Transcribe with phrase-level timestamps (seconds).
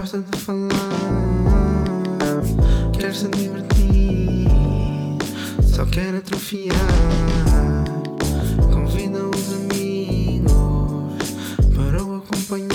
[0.00, 0.70] Gosta de falar,
[2.98, 4.48] quer se divertir,
[5.62, 6.74] só quer atrofiar.
[8.72, 10.54] Convida os amigos
[11.74, 12.70] para o acompanhar.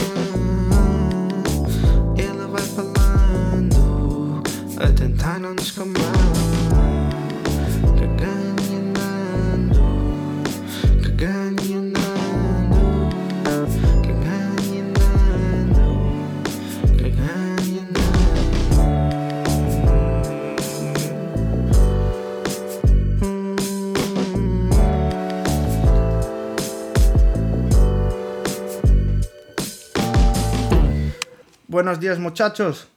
[2.15, 4.43] Ela vai falando,
[4.77, 6.04] a tentar não descamar.
[31.85, 32.87] Buenos dias, muchachos!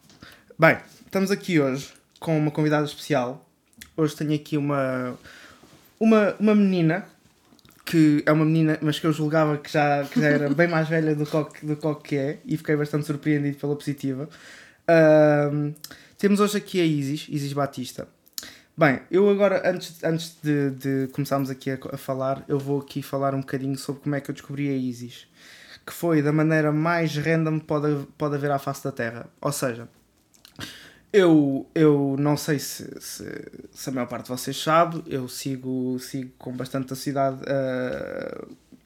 [0.59, 3.47] Bem, estamos aqui hoje com uma convidada especial.
[3.95, 5.15] Hoje tenho aqui uma,
[6.01, 7.05] uma, uma menina
[7.85, 10.89] que é uma menina, mas que eu julgava que já, que já era bem mais
[10.89, 14.27] velha do que, do que é e fiquei bastante surpreendido pela positiva.
[14.89, 15.75] Ahm,
[16.17, 18.09] temos hoje aqui a Isis, Isis Batista.
[18.75, 23.03] Bem, eu agora, antes, antes de, de começarmos aqui a, a falar, eu vou aqui
[23.03, 25.27] falar um bocadinho sobre como é que eu descobri a Isis.
[25.89, 29.27] Que foi da maneira mais random que pode, pode haver à face da Terra.
[29.41, 29.89] Ou seja,
[31.11, 33.25] eu, eu não sei se, se,
[33.73, 37.39] se a maior parte de vocês sabe, eu sigo, sigo com bastante cidade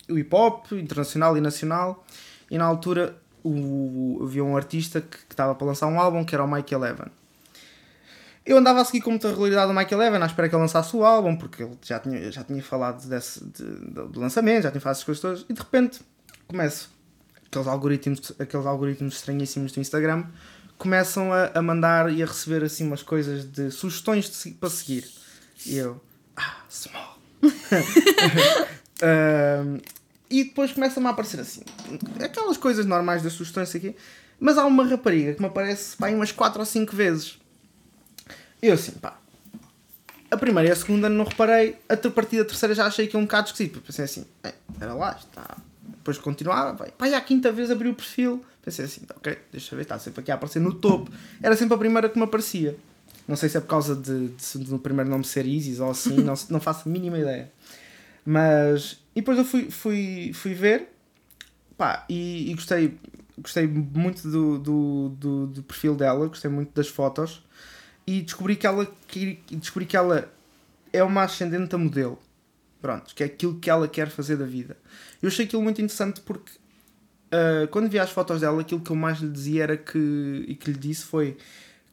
[0.09, 2.05] o hip hop internacional e nacional,
[2.49, 6.45] e na altura o, havia um artista que estava para lançar um álbum que era
[6.45, 7.07] o Mike Eleven.
[8.47, 10.95] Eu andava a seguir com muita regularidade o Mike Eleven à espera que ele lançasse
[10.97, 14.71] o álbum, porque ele já tinha, já tinha falado desse, de, de- do lançamento, já
[14.71, 16.01] tinha falado essas coisas todas, e de repente
[16.53, 16.91] começo
[17.47, 20.27] aqueles algoritmos, aqueles algoritmos estranhíssimos do Instagram
[20.77, 25.09] começam a, a mandar e a receber assim umas coisas de sugestões de para seguir.
[25.65, 26.01] E eu,
[26.37, 27.19] ah, small.
[29.03, 29.81] Ahm,
[30.31, 31.63] e depois começa-me a aparecer assim,
[32.23, 33.97] aquelas coisas normais das sugestões aqui,
[34.39, 37.39] mas há uma rapariga que me aparece pá, umas 4 ou 5 vezes.
[38.61, 39.19] Eu assim, pá.
[40.31, 43.19] A primeira e a segunda não reparei, a partir da terceira já achei que é
[43.19, 43.81] um bocado esquisito.
[43.83, 45.57] Pensei assim, "É, era lá, está.
[46.03, 46.91] Depois continuava, vai.
[46.91, 48.45] Pá, e à quinta vez abri o perfil.
[48.61, 51.13] Pensei assim, ok, deixa eu ver, está sempre aqui a aparecer no topo.
[51.41, 52.77] Era sempre a primeira que me aparecia.
[53.29, 55.91] Não sei se é por causa de, de, de no primeiro nome ser Isis ou
[55.91, 57.53] assim, não, não faço a mínima ideia.
[58.27, 59.01] Mas.
[59.15, 60.89] E depois eu fui, fui, fui ver,
[61.77, 62.99] pá, e, e gostei,
[63.39, 67.45] gostei muito do, do, do, do perfil dela, gostei muito das fotos
[68.07, 70.33] e descobri que ela que, descobri que ela
[70.93, 72.19] é uma ascendente a modelo.
[72.81, 74.77] Pronto, que é aquilo que ela quer fazer da vida.
[75.23, 76.53] Eu achei aquilo muito interessante porque
[77.33, 80.55] ah, quando vi as fotos dela, aquilo que eu mais lhe dizia era que e
[80.55, 81.37] que lhe disse foi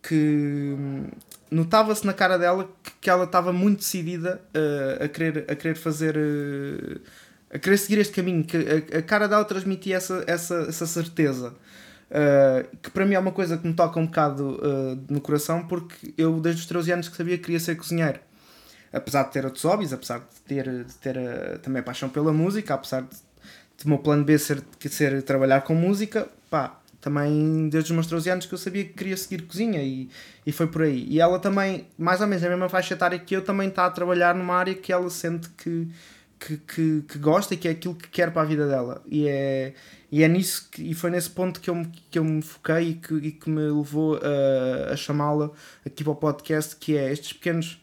[0.02, 1.08] que hum,
[1.52, 5.76] notava-se na cara dela que, que ela estava muito decidida ah, a, querer, a querer
[5.76, 7.00] fazer ah,
[7.52, 11.54] a querer seguir este caminho, que a, a cara dela transmitia essa, essa, essa certeza.
[12.10, 15.68] Uh, que para mim é uma coisa que me toca um bocado uh, no coração
[15.68, 18.20] porque eu desde os 13 anos que sabia que queria ser cozinheiro
[18.92, 22.74] apesar de ter outros hobbies, apesar de ter, de ter uh, também paixão pela música,
[22.74, 23.16] apesar de,
[23.78, 28.30] de meu plano B ser, ser trabalhar com música, pá, também desde os meus 13
[28.30, 30.10] anos que eu sabia que queria seguir cozinha e,
[30.46, 31.06] e foi por aí.
[31.10, 33.92] E ela também, mais ou menos na mesma faixa etária que eu, também está a
[33.92, 35.88] trabalhar numa área que ela sente que,
[36.40, 39.02] que, que, que gosta e que é aquilo que quer para a vida dela.
[39.08, 39.74] E é,
[40.12, 42.94] e é nisso que, e foi nesse ponto que eu, que eu me foquei e
[42.96, 45.52] que, e que me levou a, a chamá-la
[45.86, 47.80] aqui para o podcast, que é estes pequenos.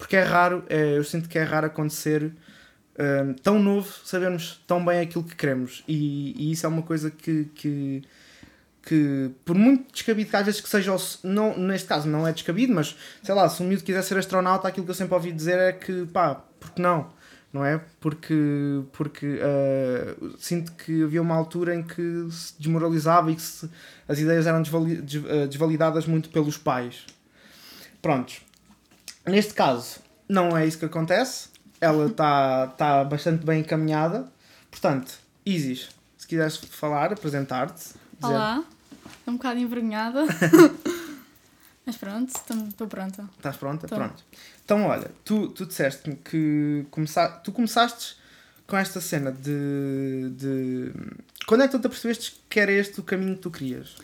[0.00, 2.32] Porque é raro, é, eu sinto que é raro acontecer
[2.98, 5.84] hum, tão novo sabermos tão bem aquilo que queremos.
[5.86, 8.02] E, e isso é uma coisa que, que,
[8.82, 12.72] que por muito descabido que às vezes que seja, não, neste caso não é descabido,
[12.72, 15.58] mas sei lá, se um miúdo quiser ser astronauta, aquilo que eu sempre ouvi dizer
[15.58, 17.12] é que pá, porque não?
[17.52, 17.78] Não é?
[18.00, 23.68] Porque, porque ah, sinto que havia uma altura em que se desmoralizava e que se-
[24.08, 27.04] as ideias eram ah, desvalidadas muito pelos pais.
[28.00, 28.40] Prontos.
[29.30, 31.48] Neste caso, não é isso que acontece.
[31.80, 34.30] Ela está tá bastante bem encaminhada.
[34.70, 35.12] Portanto,
[35.46, 35.88] Isis,
[36.18, 37.78] se quiseres falar, apresentar-te.
[37.80, 38.62] dizer- Olá,
[39.18, 40.24] estou um bocado envergonhada.
[41.86, 42.30] Mas pronto,
[42.68, 43.24] estou pronta.
[43.36, 43.88] Estás pronta?
[43.88, 43.96] Tô.
[43.96, 44.22] Pronto.
[44.64, 47.28] Então, olha, tu, tu disseste que começa...
[47.28, 48.16] tu começaste
[48.66, 50.92] com esta cena de, de.
[51.46, 53.96] Quando é que tu te apercebeste que era este o caminho que tu querias?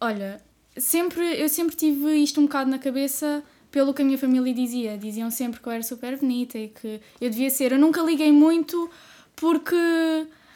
[0.00, 0.40] Olha,
[0.76, 4.98] sempre, eu sempre tive isto um bocado na cabeça pelo que a minha família dizia.
[4.98, 7.72] Diziam sempre que eu era super bonita e que eu devia ser.
[7.72, 8.90] Eu nunca liguei muito
[9.36, 9.76] porque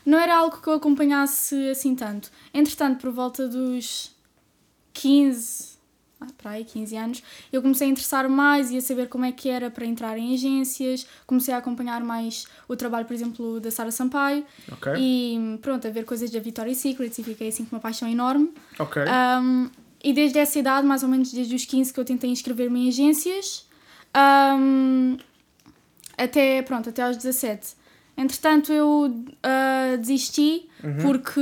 [0.04, 2.30] não era algo que eu acompanhasse assim tanto.
[2.52, 4.10] Entretanto, por volta dos
[4.92, 5.74] 15,
[6.20, 7.22] ah, para aí, 15 anos,
[7.52, 10.34] eu comecei a interessar mais e a saber como é que era para entrar em
[10.34, 14.92] agências, comecei a acompanhar mais o trabalho, por exemplo, da Sara Sampaio Ok?
[14.98, 18.52] e pronto, a ver coisas da Victoria's Secret e fiquei assim com uma paixão enorme.
[18.78, 19.02] Ok.
[19.02, 19.70] Um,
[20.04, 22.88] e desde essa idade, mais ou menos desde os 15, que eu tentei inscrever-me em
[22.88, 23.66] agências,
[24.58, 25.16] um,
[26.16, 27.74] até, pronto, até aos 17.
[28.16, 30.68] Entretanto, eu uh, desisti
[31.02, 31.40] porque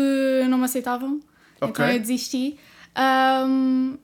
[0.48, 1.20] não me aceitavam.
[1.56, 1.84] Então Ok.
[1.84, 2.56] eu desisti.
[3.46, 3.98] Um,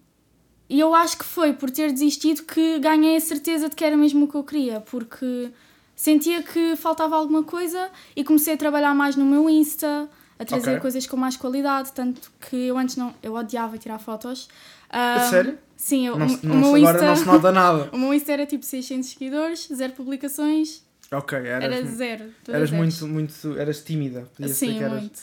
[0.69, 3.97] e eu acho que foi por ter desistido que ganhei a certeza de que era
[3.97, 5.51] mesmo o que eu queria, porque
[5.97, 10.71] sentia que faltava alguma coisa e comecei a trabalhar mais no meu Insta, a trazer
[10.71, 10.81] Ok.
[10.81, 14.49] coisas com mais qualidade, tanto que eu antes não, eu odiava tirar fotos.
[14.93, 15.59] Um, sério?
[15.77, 17.89] Sim, eu, Não, o, se- o não meu agora Insta, não se nota nada.
[17.93, 22.25] o meu Insta era tipo 600 seguidores, zero publicações, Ok, eras, era zero.
[22.49, 22.71] eras zeros.
[22.71, 23.59] muito, muito.
[23.59, 24.29] Eras tímida.
[24.49, 25.01] Sim, eras.
[25.01, 25.21] muito.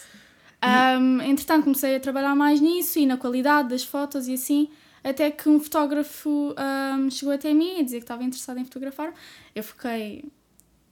[0.63, 4.69] Um, entretanto, comecei a trabalhar mais nisso e na qualidade das fotos e assim,
[5.03, 6.55] até que um fotógrafo
[6.97, 9.13] um, chegou até mim a dizer que estava interessado em fotografar.
[9.53, 10.25] Eu fiquei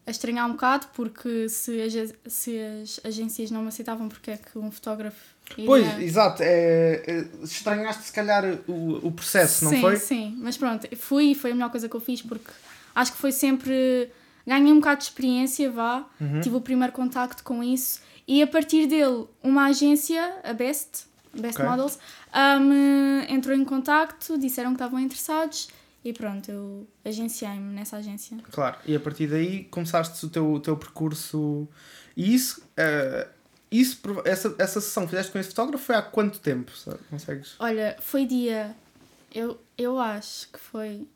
[0.05, 4.38] a estranhar um bocado, porque se as, se as agências não me aceitavam, porque é
[4.38, 5.17] que um fotógrafo
[5.53, 5.65] iria...
[5.65, 6.44] Pois, exato.
[6.44, 9.95] É, é, estranhaste se calhar o, o processo, não sim, foi?
[9.97, 12.51] Sim, mas pronto, fui e foi a melhor coisa que eu fiz porque
[12.95, 14.09] acho que foi sempre.
[14.45, 16.41] Ganhei um bocado de experiência, vá, Uhum.
[16.41, 21.57] tive o primeiro contacto com isso e a partir dele, uma agência, a Best, Best
[21.59, 21.69] Ok.
[21.69, 21.97] Models,
[22.59, 25.69] um, entrou em contacto, disseram que estavam interessados
[26.03, 28.38] e pronto, eu agenciei-me nessa agência.
[28.51, 31.67] Claro, e a partir daí começaste o teu, o teu percurso.
[32.15, 33.27] E isso, eh,
[33.71, 36.71] isso, essa, essa sessão que fizeste com esse fotógrafo foi há quanto tempo?
[37.09, 37.55] Consegues?
[37.59, 38.75] Olha, foi dia.
[39.33, 41.07] Eu, eu acho que foi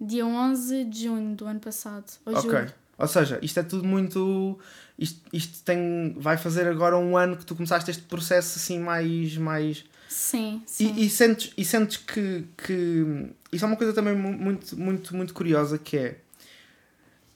[0.00, 2.04] dia 11 de junho do ano passado.
[2.26, 2.50] Ou Ok.
[2.50, 2.74] julho.
[2.98, 4.58] Ou seja, isto é tudo muito.
[4.98, 9.36] Isto, isto tem, vai fazer agora um ano que tu começaste este processo assim mais.
[9.36, 10.94] mais Sim, sim.
[10.96, 13.30] e, e sentes, e sentes que, que.
[13.52, 16.18] Isso é uma coisa também mu- muito, muito, muito curiosa que é.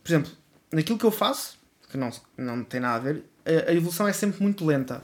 [0.03, 0.33] Por exemplo,
[0.73, 1.59] naquilo que eu faço,
[1.91, 5.03] que não, não tem nada a ver, a, a evolução é sempre muito lenta.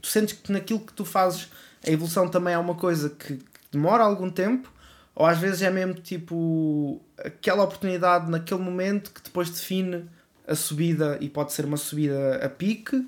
[0.00, 1.48] Tu sentes que naquilo que tu fazes
[1.86, 4.72] a evolução também é uma coisa que, que demora algum tempo,
[5.14, 10.08] ou às vezes é mesmo tipo aquela oportunidade naquele momento que depois define
[10.46, 13.06] a subida e pode ser uma subida a pique,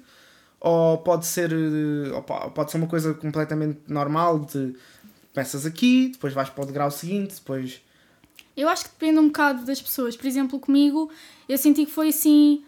[0.64, 2.20] ou pode ser, eh,
[2.54, 4.74] pode ser uma coisa completamente normal de
[5.34, 7.82] começas aqui, depois vais para o degrau seguinte, depois.
[8.56, 10.16] Eu acho que depende um bocado das pessoas.
[10.16, 11.10] Por exemplo, comigo,
[11.46, 12.64] eu senti que foi assim,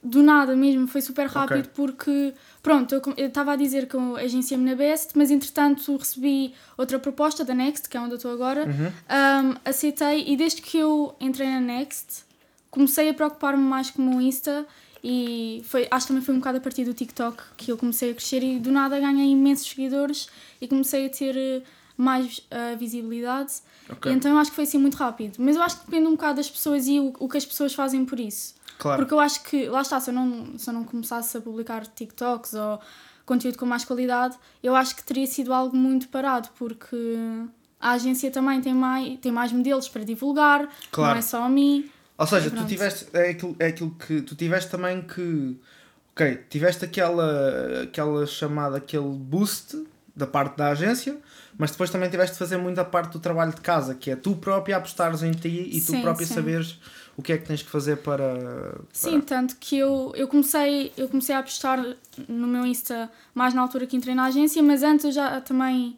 [0.00, 1.70] do nada mesmo, foi super rápido, Ok.
[1.74, 2.32] porque,
[2.62, 7.44] pronto, eu estava a dizer que eu agenciei-me na Best, mas entretanto recebi outra proposta
[7.44, 11.48] da Next, que é onde eu estou agora, um, aceitei e desde que eu entrei
[11.48, 12.22] na Next,
[12.70, 14.64] comecei a preocupar-me mais com o meu Insta
[15.02, 18.10] e foi, acho que também foi um bocado a partir do TikTok que eu comecei
[18.10, 20.28] a crescer e do nada ganhei imensos seguidores
[20.60, 21.62] e comecei a ter eh,
[21.96, 23.52] mais eh, visibilidade.
[23.90, 24.10] Ok.
[24.10, 25.36] E então eu acho que foi assim muito rápido.
[25.38, 27.74] Mas eu acho que depende um bocado das pessoas e o, o que as pessoas
[27.74, 28.54] fazem por isso.
[28.78, 28.98] Claro.
[29.02, 31.86] Porque eu acho que, lá está, se eu, não, se eu não começasse a publicar
[31.86, 32.80] TikToks ou
[33.26, 36.96] conteúdo com mais qualidade, eu acho que teria sido algo muito parado, porque
[37.78, 41.12] a agência também tem mais, tem mais modelos para divulgar, Claro.
[41.12, 41.88] não é só a mim.
[42.20, 42.68] Ou seja, tu Pronto.
[42.68, 43.06] tiveste.
[43.12, 44.20] É aquilo, é aquilo que.
[44.22, 45.56] Tu tiveste também que.
[46.12, 51.16] Ok, tiveste aquela, aquela chamada, aquele boost da parte da agência,
[51.56, 54.36] mas depois também tiveste de fazer muita parte do trabalho de casa, que é tu
[54.36, 56.34] própria apostares em ti e tu Sim, própria sim.
[56.34, 56.78] saberes
[57.16, 58.34] o que é que tens que fazer para.
[58.34, 61.82] para- Sim, tanto que eu, eu, comecei, eu comecei a apostar
[62.28, 65.96] no meu Insta mais na altura que entrei na agência, mas antes eu já também.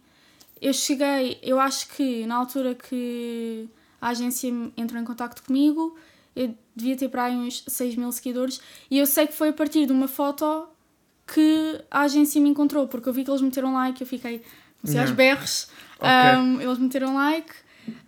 [0.60, 3.68] Eu cheguei, eu acho que na altura que
[4.00, 5.96] a agência entrou em contacto comigo,
[6.34, 8.60] eu devia ter para aí uns 6 mil seguidores
[8.90, 10.66] e eu sei que foi a partir de uma foto
[11.26, 14.42] que a agência me encontrou, porque eu vi que eles meteram like, eu fiquei
[14.80, 15.14] comecei aos Yeah.
[15.14, 15.68] berros,
[16.00, 16.10] Ok.
[16.36, 17.52] um, eles meteram like.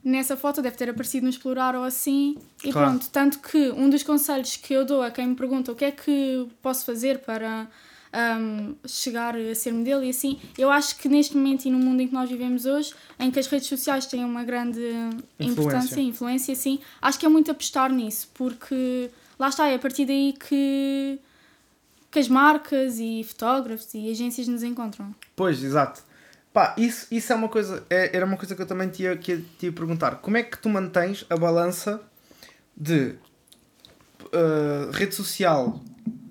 [0.02, 2.36] Nessa foto deve ter aparecido no Explorar ou assim.
[2.62, 2.90] E Claro.
[2.90, 5.84] pronto, tanto que um dos conselhos que eu dou a quem me pergunta o que
[5.84, 7.66] é que posso fazer para
[8.14, 12.00] um, chegar a ser modelo e assim, eu acho que neste momento e no mundo
[12.00, 14.80] em que nós vivemos hoje, em que as redes sociais têm uma grande
[15.38, 19.78] importância e influência, sim, acho que é muito apostar nisso, porque lá está, é a
[19.78, 21.18] partir daí que,
[22.10, 25.14] que as marcas e fotógrafos e agências nos encontram.
[25.34, 26.02] Pois, exato.
[26.52, 27.84] Pá, isso, isso é uma coisa.
[27.90, 30.16] é- era uma coisa que eu também ia, que te ia perguntar.
[30.16, 32.00] Como é que tu mantens a balança
[32.76, 33.16] de
[34.26, 35.82] uh, rede social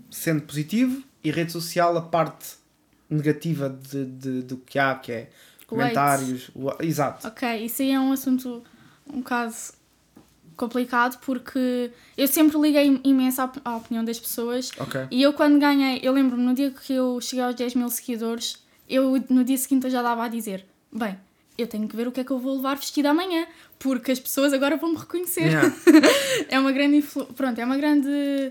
[0.10, 2.56] sendo positivo e rede social a parte
[3.10, 5.30] negativa de, de, do que há, que é
[5.68, 6.50] comentários.
[6.56, 7.28] o- exato.
[7.28, 8.64] Ok, isso aí é um assunto
[9.08, 9.54] um bocado
[10.56, 15.08] complicado porque eu sempre liguei imenso à, opinião das pessoas Ok.
[15.10, 18.64] e eu quando ganhei, eu lembro-me no dia que eu cheguei aos 10 mil seguidores,
[18.88, 21.18] eu no dia seguinte eu já dava a dizer, bem,
[21.58, 23.46] eu tenho que ver o que é que eu vou levar vestida amanhã,
[23.78, 25.48] porque as pessoas agora vão me reconhecer.
[25.48, 25.74] Yeah.
[26.50, 27.26] é uma grande influ...
[27.26, 28.10] pronto, é uma grande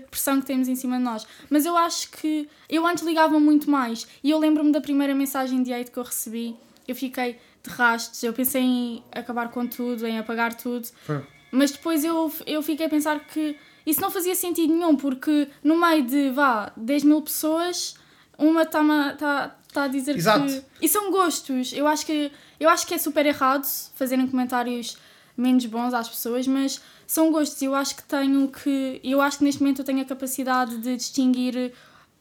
[0.09, 1.27] pressão que temos em cima de nós.
[1.49, 5.61] Mas eu acho que eu antes ligava muito mais e eu lembro-me da primeira mensagem
[5.63, 6.55] de hate que eu recebi.
[6.87, 8.21] Eu fiquei de rastos.
[8.23, 10.87] Eu pensei em acabar com tudo, em apagar tudo.
[11.05, 11.21] Foi.
[11.51, 13.55] Mas depois eu, eu fiquei a pensar que
[13.85, 17.95] isso não fazia sentido nenhum, porque no meio de, vá, 10 mil pessoas,
[18.37, 20.45] uma está tá, tá a dizer Exato.
[20.45, 20.63] que...
[20.81, 21.73] E são gostos.
[21.73, 23.65] Eu acho, que, eu acho que é super errado
[23.95, 24.97] fazerem comentários
[25.35, 27.61] menos bons às pessoas, mas são gostos.
[27.61, 28.99] Eu acho que tenho que...
[29.03, 31.73] Eu acho que neste momento eu tenho a capacidade de distinguir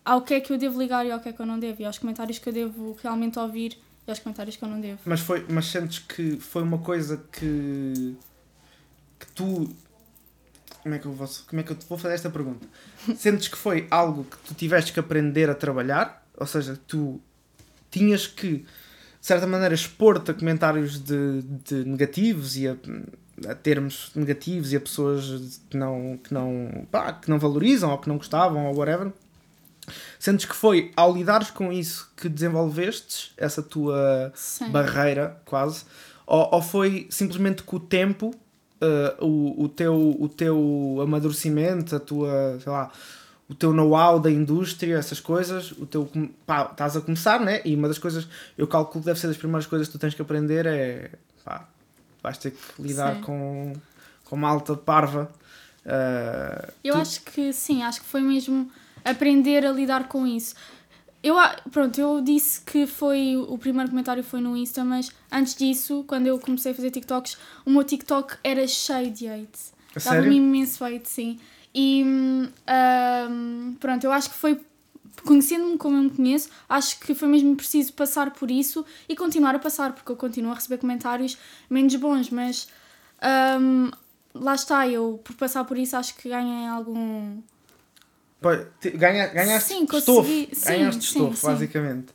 [0.04, 1.82] ao que é que eu devo ligar e ao que é que eu não devo.
[1.82, 4.98] E aos comentários que eu devo realmente ouvir e aos comentários que eu não devo.
[5.04, 8.16] Mas, foi, mas sentes que foi uma coisa que.
[9.18, 9.74] que tu.
[10.82, 12.66] Como é que eu vou, como é que eu te vou fazer esta pergunta?
[13.16, 16.26] Sentes que foi algo que tu tiveste que aprender a trabalhar?
[16.36, 17.20] Ou seja, tu
[17.92, 18.66] tinhas que, de
[19.20, 22.76] certa maneira, expor-te a comentários de, de negativos e a,
[23.48, 27.98] a termos negativos e a pessoas que não, que, não, pá, que não valorizam ou
[27.98, 29.12] que não gostavam ou whatever?
[30.18, 34.70] Sentes que foi ao lidares com isso que desenvolvestes essa tua Sim.
[34.70, 35.84] barreira, quase?
[36.26, 38.34] Ou, ou foi simplesmente com o tempo,
[38.80, 42.90] uh, o, o, teu, o teu amadurecimento, a tua, sei lá,
[43.52, 46.10] o teu know-how da indústria, essas coisas, o teu,
[46.46, 47.60] pá, estás a começar, né?
[47.64, 50.14] E uma das coisas, eu calculo que deve ser das primeiras coisas que tu tens
[50.14, 51.10] que aprender é,
[51.44, 51.68] pá,
[52.22, 53.20] vais ter que lidar Sim.
[53.22, 53.72] com,
[54.24, 55.30] com uma alta parva.
[55.84, 58.70] Uh, Eu tu- acho que sim, acho que foi mesmo
[59.04, 60.54] aprender a lidar com isso.
[61.22, 61.36] Eu,
[61.70, 66.26] pronto, eu disse que foi o primeiro comentário foi no Insta, mas antes disso, quando
[66.26, 69.58] eu comecei a fazer TikToks, o meu TikTok era cheio de hate.
[70.04, 71.38] Dava-me imenso hate, sim.
[71.74, 72.48] E hum,
[73.30, 74.60] hum, pronto, eu acho que foi,
[75.24, 79.54] conhecendo-me como eu me conheço, acho que foi mesmo preciso passar por isso e continuar
[79.54, 81.38] a passar, porque eu continuo a receber comentários
[81.70, 82.68] menos bons, mas
[83.60, 83.90] hum,
[84.34, 87.40] lá está, eu por passar por isso acho que ganhei algum.
[88.96, 90.22] Ganha, ganhaste Sim, estofo.
[90.22, 91.46] consegui- sim, ganhaste sim, estofo, sim.
[91.46, 92.08] basicamente.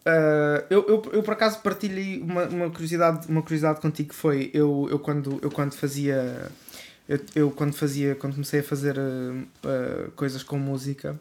[0.00, 4.50] Uh, eu, eu, eu por acaso partilhei uma, uma, curiosidade, uma curiosidade contigo que foi
[4.54, 6.50] eu, eu, quando, eu quando fazia
[7.10, 11.18] eu, eu quando fazia quando comecei a fazer uh, uh, coisas com música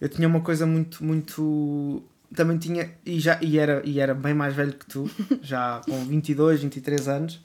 [0.00, 2.02] eu tinha uma coisa muito muito
[2.34, 5.10] também tinha e já e era e era bem mais velho que tu
[5.42, 7.40] já com 22 23 anos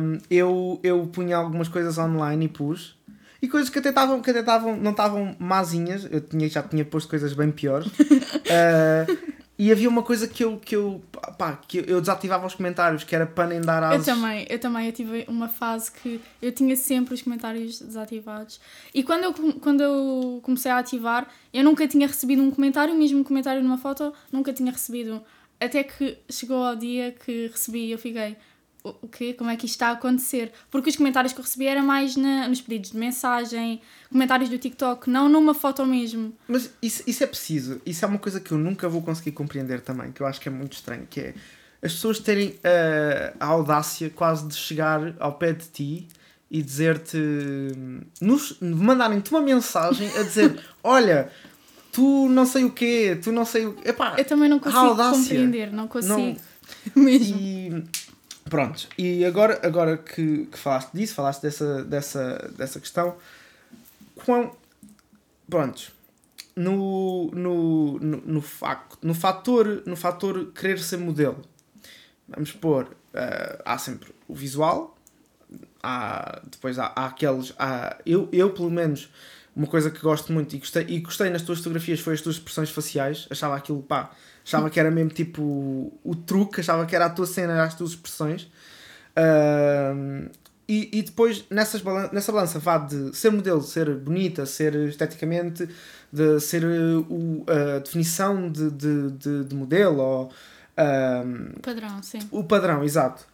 [0.00, 2.98] um, eu, eu punha algumas coisas online e pus
[3.42, 6.86] e coisas que até estavam que até estavam não estavam mazinhas eu tinha já tinha
[6.86, 9.33] posto coisas bem piores Uh,
[9.64, 11.02] e havia uma coisa que eu que eu
[11.38, 14.58] pá, que eu desativava os comentários que era para nem dar Eu asas também, eu
[14.58, 18.60] também, eu tive uma fase que eu tinha sempre os comentários desativados.
[18.92, 23.20] E quando eu, quando eu comecei a ativar, eu nunca tinha recebido um comentário, mesmo
[23.20, 25.22] um comentário numa foto, nunca tinha recebido.
[25.58, 28.36] Até que chegou ao dia que recebi e eu fiquei,
[28.92, 29.32] quê?
[29.32, 30.52] Como é que isto está a acontecer?
[30.70, 34.58] Porque os comentários que eu recebi eram mais na, nos pedidos de mensagem, comentários do
[34.58, 36.34] TikTok, não numa foto mesmo.
[36.46, 37.80] Mas isso, isso é preciso.
[37.86, 40.48] Isso é uma coisa que eu nunca vou conseguir compreender também, que eu acho que
[40.48, 41.34] é muito estranho, que é
[41.82, 46.08] as pessoas terem eh, a audácia quase de chegar ao pé de ti
[46.50, 47.18] e dizer-te...
[48.20, 51.30] nos- Mandarem-te uma mensagem a dizer olha,
[51.92, 53.88] tu não sei o quê, tu não sei o quê.
[53.90, 56.36] Epá, Eu também não consigo compreender, não consigo Não-
[57.02, 57.36] mesmo.
[57.38, 57.84] E
[58.48, 63.16] pronto, e agora, agora que, que falaste disso, falaste dessa, dessa, dessa questão,
[64.14, 64.54] quão.
[65.48, 65.92] Pronto,
[66.56, 71.42] no, no, no, no, facto, no, fator, no fator querer ser modelo,
[72.26, 74.96] vamos pôr, eh, há sempre o visual,
[75.82, 77.52] há, depois há, há aqueles.
[77.58, 79.10] Há, eu, eu, pelo menos,
[79.54, 82.36] uma coisa que gosto muito e gostei, e gostei nas tuas fotografias foi as tuas
[82.36, 83.26] expressões faciais.
[83.30, 84.10] Achava aquilo, pá,
[84.44, 87.90] achava que era mesmo tipo o truque, achava que era a tua cena, as tuas
[87.90, 88.50] expressões.
[89.16, 90.28] Ahm,
[90.66, 95.68] e, e depois nessas balan nessa balança vá de ser modelo, ser bonita, ser esteticamente,
[96.12, 100.32] de ser uh, o, a definição de, de, de, de modelo ou
[100.76, 102.18] ahm, Padrão, sim.
[102.30, 103.26] o padrão, exato.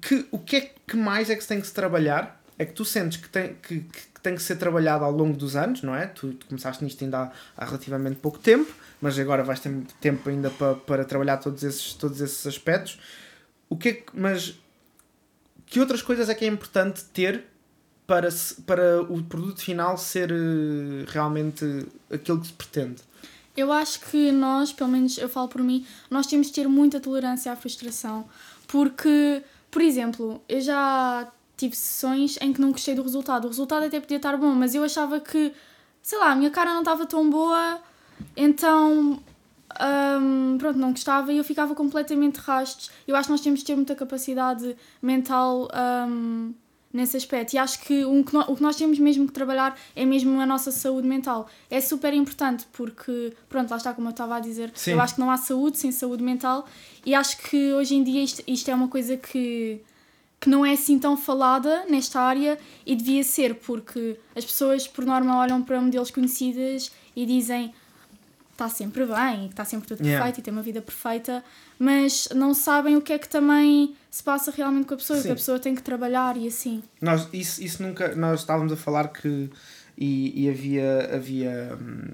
[0.00, 2.40] Que, o que é que mais é que se tem que se trabalhar?
[2.58, 5.56] É que tu sentes que tem que, que, tem que ser trabalhado ao longo dos
[5.56, 6.06] anos, não é?
[6.06, 10.28] Tu, tu começaste nisto ainda há, há relativamente pouco tempo, mas agora vais ter tempo
[10.28, 12.98] ainda para, para trabalhar todos esses, todos esses aspectos.
[13.68, 14.58] O que é que, mas
[15.66, 17.44] que outras coisas é que é importante ter
[18.06, 18.28] para,
[18.66, 23.02] para o produto final ser eh, realmente aquilo que se pretende?
[23.56, 27.00] Eu acho que nós, pelo menos eu falo por mim, nós temos de ter muita
[27.00, 28.28] tolerância à frustração.
[28.66, 33.44] Porque, por exemplo, eu já tive sessões em que não gostei do resultado.
[33.44, 35.52] O resultado até podia estar bom, mas eu achava que,
[36.02, 37.80] sei lá, a minha cara não estava tão boa,
[38.36, 39.18] então.
[40.20, 42.90] hum, pronto, não gostava e eu ficava completamente rastos.
[43.06, 45.68] Eu acho que nós temos de ter muita capacidade mental
[46.08, 46.54] hum,
[46.92, 47.54] nesse aspecto.
[47.54, 50.40] E acho que o que, nós, o que nós temos mesmo que trabalhar é mesmo
[50.40, 51.48] a nossa saúde mental.
[51.68, 54.92] É super importante porque, pronto, lá está como eu estava a dizer, Sim.
[54.92, 56.66] eu acho que não há saúde sem saúde mental
[57.04, 59.80] e acho que hoje em dia isto, isto é uma coisa que,
[60.44, 65.02] que não é assim tão falada nesta área e devia ser porque as pessoas por
[65.06, 67.72] norma olham para modelos conhecidas e dizem
[68.52, 70.22] está sempre bem, está sempre tudo Yeah.
[70.22, 71.42] perfeito e tem uma vida perfeita,
[71.78, 75.24] mas não sabem o que é que também se passa realmente com a pessoa, Sim.
[75.28, 76.82] que a pessoa tem que trabalhar e assim.
[77.00, 78.14] Nós, isso, isso nunca.
[78.14, 79.48] Nós estávamos a falar que.
[79.96, 81.08] E, e havia.
[81.14, 82.10] havia hum,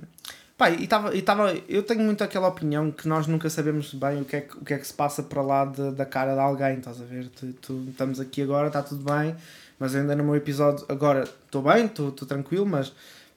[0.61, 1.15] pá, e estava.
[1.17, 4.41] E tava, eu tenho muito aquela opinião que nós nunca sabemos bem o que é
[4.43, 7.01] que, o que, é que se passa para lá de- da cara de alguém, estás
[7.01, 7.29] a ver?
[7.31, 9.35] Tu, tu- estamos aqui agora, está tudo bem,
[9.79, 10.85] mas ainda no meu episódio.
[10.89, 12.93] Agora estou bem, estou tranquilo, mas.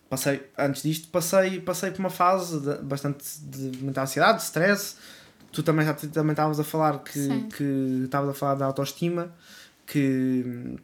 [0.10, 4.96] Passei, antes disto, passei, passei por uma fase de, bastante de muita ansiedade, de stress.
[5.51, 7.50] Tu também, já, também estavas a falar que Sim.
[7.50, 9.32] que estavas a falar da autoestima,
[9.88, 10.75] que,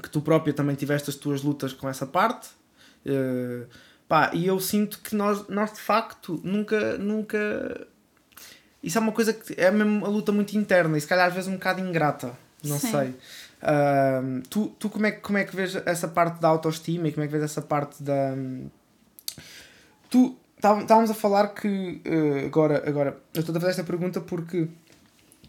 [0.00, 2.50] que tu própria também tiveste as tuas lutas com essa parte.
[3.04, 3.64] Eh,
[4.12, 7.86] pá, e eu sinto que nós, nós de facto nunca, nunca.
[8.82, 11.32] Isso é uma coisa que é mesmo uma luta muito interna e se calhar às
[11.32, 12.36] vezes um bocado ingrata.
[12.62, 12.90] Não Sim.
[12.90, 13.14] sei.
[13.62, 17.12] Ahm, tu, tu como, é, que- como é que vês essa parte da autoestima e
[17.12, 18.34] como é que vês essa parte da.
[20.10, 24.20] Tu tá- estávamos a falar que eh, agora, agora eu estou a fazer esta pergunta
[24.20, 24.68] porque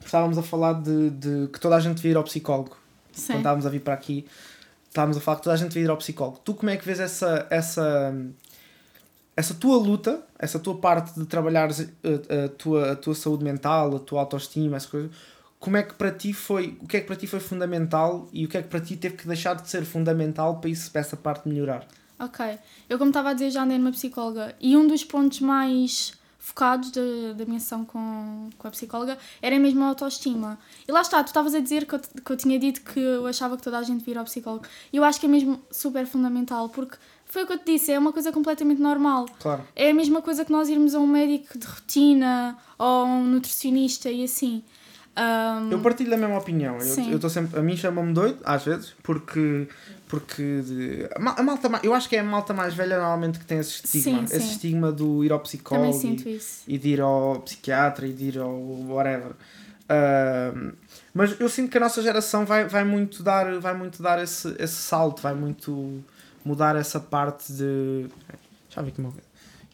[0.06, 2.70] estávamos a falar de, de que toda a gente devia ir ao psicólogo
[3.12, 3.38] quando Sim.
[3.38, 4.26] estávamos a vir para aqui,
[4.88, 6.40] estávamos a falar que toda a gente devia ir ao psicólogo.
[6.46, 8.16] Tu como é que vês essa, essa,
[9.36, 13.96] essa tua luta, essa tua parte de trabalhar a, a, tua, a tua saúde mental,
[13.96, 15.12] a tua autoestima, essas coisas,
[15.60, 18.46] como é que para ti foi, o que é que para ti foi fundamental e
[18.46, 21.02] o que é que para ti teve que deixar de ser fundamental para isso, para
[21.02, 21.88] essa parte melhorar?
[22.20, 22.60] Ok.
[22.90, 26.92] Eu, como estava a dizer, já andei numa psicóloga e um dos pontos mais focados
[26.92, 30.60] da, minha sessão com, com a psicóloga era mesmo a autoestima.
[30.86, 33.26] E lá está, tu estavas a dizer que eu, que eu tinha dito que eu
[33.26, 34.66] achava que toda a gente vir ao psicólogo.
[34.92, 36.98] E eu acho que é mesmo super fundamental, porque
[37.34, 39.26] foi o que eu te disse, é uma coisa completamente normal.
[39.40, 39.64] Claro.
[39.76, 43.26] É a mesma coisa que nós irmos a um médico de rotina ou a um
[43.26, 44.64] nutricionista e assim.
[45.16, 46.76] Ahm, Eu partilho da mesma opinião.
[46.76, 47.10] Eu Sim.
[47.10, 47.60] eu estou sempre.
[47.60, 49.68] A mim chama-me doido, às vezes, porque.
[50.08, 52.98] Porque de- a ma- a malta, ma- eu acho que é a malta mais velha
[53.00, 54.20] normalmente que tem esse estigma.
[54.28, 54.52] Sim, esse sim.
[54.52, 58.54] estigma do ir ao psicólogo e, e de ir ao psiquiatra e de ir ao
[58.90, 59.32] whatever.
[59.90, 60.74] Ahm,
[61.14, 64.56] mas eu sinto que a nossa geração vai, vai muito dar, vai muito dar esse,
[64.60, 66.04] esse salto, vai muito
[66.46, 68.08] mudar essa parte de.
[68.70, 69.24] Já vi que uma vez.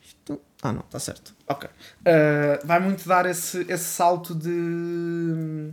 [0.05, 0.39] Isto...
[0.61, 1.33] Ah, não, está certo.
[1.47, 1.69] Ok.
[2.05, 5.71] Ah, vai muito dar esse, esse salto de.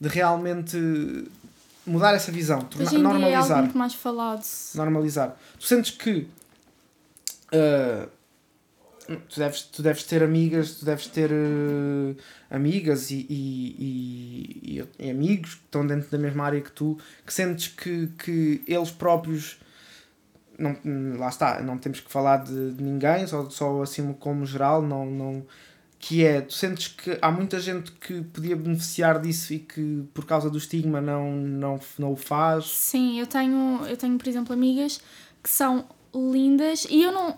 [0.00, 0.76] de realmente
[1.86, 3.58] mudar essa visão, torna- Hoje em dia é algo normalizar.
[3.62, 4.44] muito mais falado.
[4.74, 5.36] normalizar.
[5.58, 6.28] Tu sentes que
[7.52, 8.06] ah,
[9.28, 15.06] tu, deves, tu deves ter amigas, tu deves ter ah, amigas e, e, e- e-
[15.06, 18.90] e amigos que estão dentro da mesma área que tu, que sentes que, que eles
[18.90, 19.58] próprios
[20.62, 24.80] não, lá está, não temos que falar de, de ninguém, só, só assim como geral,
[24.80, 25.46] não, não,
[25.98, 30.24] que é, tu sentes que há muita gente que podia beneficiar disso e que por
[30.26, 32.66] causa do estigma não, não, não o faz.
[32.66, 35.00] Sim, eu tenho, eu tenho, por exemplo, amigas
[35.42, 37.36] que são lindas e eu não.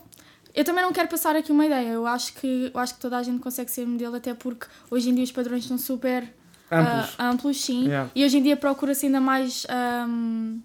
[0.55, 1.89] Eu também não quero passar aqui uma ideia.
[1.89, 5.11] Eu acho que, eu acho que toda a gente consegue ser modelo, até porque hoje
[5.11, 6.23] em dia os padrões são super
[6.71, 7.15] Amplos.
[7.19, 7.87] ah, amplos sim.
[7.87, 8.11] Yeah.
[8.15, 10.61] E hoje em dia procura-se ainda mais ahm,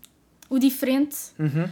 [0.50, 1.17] o diferente.
[1.38, 1.67] Uhum.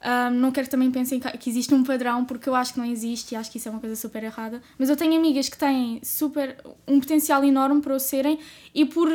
[0.00, 2.86] Ahm, não quero que também pensem que existe um padrão, porque eu acho que não
[2.86, 4.62] existe e acho que isso é uma coisa super errada.
[4.78, 6.56] Mas eu tenho amigas que têm super,
[6.86, 8.38] um potencial enorme para o serem
[8.74, 9.08] e por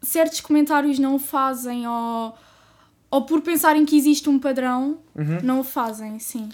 [0.00, 2.34] certos comentários não o fazem ou,
[3.10, 5.40] ou por pensarem que existe um padrão, Uhum.
[5.42, 6.48] não o fazem, sim.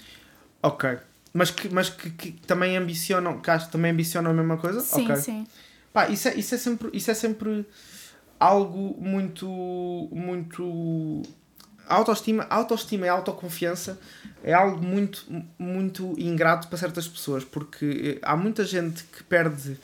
[0.61, 0.97] Ok.
[1.33, 4.81] Mas que, mas que, que também ambicionam, que acho que também ambicionam a mesma coisa?
[4.81, 5.15] Sim, ok.
[5.15, 5.47] sim.
[5.93, 7.65] Pá, isso é, isso é sempre, isso é sempre
[8.39, 9.47] algo muito,
[10.11, 11.21] muito
[11.91, 13.99] autoestima, autoestima e autoconfiança
[14.43, 15.25] é algo muito,
[15.57, 19.77] muito ingrato para certas pessoas, porque eh, há muita gente que perde,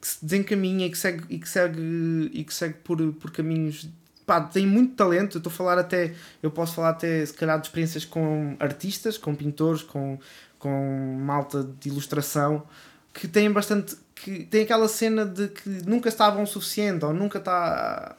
[0.00, 3.88] que se desencaminha e que segue, e que segue, e que segue por, por caminhos.
[4.26, 5.36] Pá, tem muito talento.
[5.36, 9.16] Eu estou a falar até, eu posso falar até se calhar de experiências com artistas,
[9.16, 10.18] com pintores, com,
[10.58, 12.66] com malta de ilustração
[13.18, 13.96] que têm bastante.
[14.14, 18.16] que tem aquela cena de que nunca está bom o suficiente ou nunca está.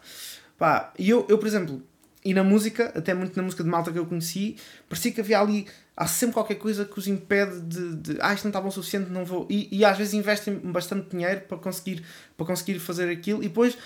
[0.57, 1.81] Pá, e eu, eu, por exemplo,
[2.23, 4.57] e na música, até muito na música de malta que eu conheci,
[4.89, 5.67] parecia que havia ali.
[5.95, 7.95] Há sempre qualquer coisa que os impede de.
[7.95, 9.47] de ah, isto não está bom o suficiente, não vou.
[9.49, 12.03] E, e às vezes investem bastante dinheiro para conseguir,
[12.35, 13.77] para conseguir fazer aquilo e depois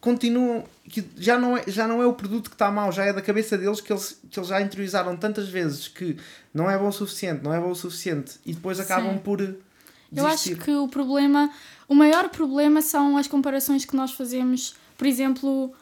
[0.00, 0.64] continuam.
[0.84, 3.20] que já não, é, já não é o produto que está mal, já é da
[3.20, 6.16] cabeça deles que eles, que eles já interiorizaram tantas vezes que
[6.52, 9.18] não é bom o suficiente, não é bom o suficiente e depois acabam Sim.
[9.18, 9.40] por.
[9.40, 10.62] Eu acho desistir.
[10.62, 11.50] que o problema,
[11.88, 15.74] o maior problema são as comparações que nós fazemos, por exemplo,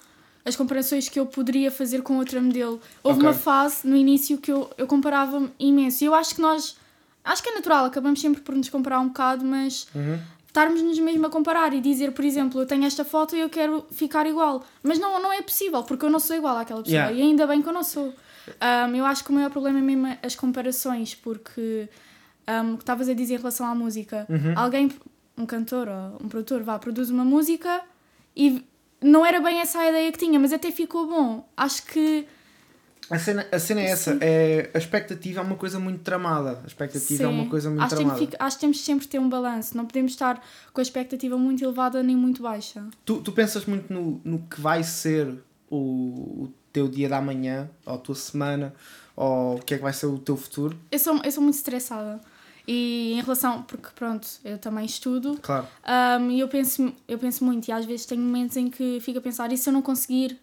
[0.44, 2.80] as comparações que eu poderia fazer com outra modelo.
[3.02, 3.28] Houve Ok.
[3.28, 6.02] uma fase no início que eu, eu comparava-me imenso.
[6.04, 6.76] E eu acho que nós.
[7.22, 10.18] Acho que é natural, acabamos sempre por nos comparar um bocado, mas Uhum.
[10.46, 13.84] estarmos-nos mesmo a comparar e dizer, por exemplo, eu tenho esta foto e eu quero
[13.90, 14.64] ficar igual.
[14.82, 16.96] Mas não, não é possível, porque eu não sou igual àquela pessoa.
[17.02, 17.16] Yeah.
[17.16, 18.14] E ainda bem que eu não sou.
[18.88, 21.88] Um, eu acho que o maior problema é mesmo as comparações, porque
[22.48, 24.54] um, o que estavas a dizer em relação à música, Uhum.
[24.56, 24.90] alguém,
[25.36, 27.82] um cantor ou um produtor, vá, produz uma música
[28.34, 28.64] e
[29.02, 31.48] não era bem essa a ideia que tinha, mas até ficou bom.
[31.56, 32.26] Acho que
[33.10, 36.60] A cena, a cena é essa, é, a expectativa é uma coisa muito tramada.
[36.62, 38.26] A expectativa é uma sim, coisa muito acho, que que tramada.
[38.26, 40.40] ficar- acho que temos sempre de ter um balanço, não podemos estar
[40.72, 42.84] com a expectativa muito elevada nem muito baixa.
[43.04, 45.34] Tu, tu pensas muito no, no que vai ser
[45.68, 45.76] o,
[46.44, 48.72] o teu dia da manhã, ou a tua semana,
[49.16, 50.78] ou o que é que vai ser o teu futuro?
[50.92, 52.20] Eu sou, eu sou muito estressada.
[52.66, 55.66] E em relação, porque pronto, eu também estudo, Claro.
[56.20, 59.18] Um, e eu penso, eu penso muito, e às vezes tenho momentos em que fico
[59.18, 60.38] a pensar, e se eu não conseguir?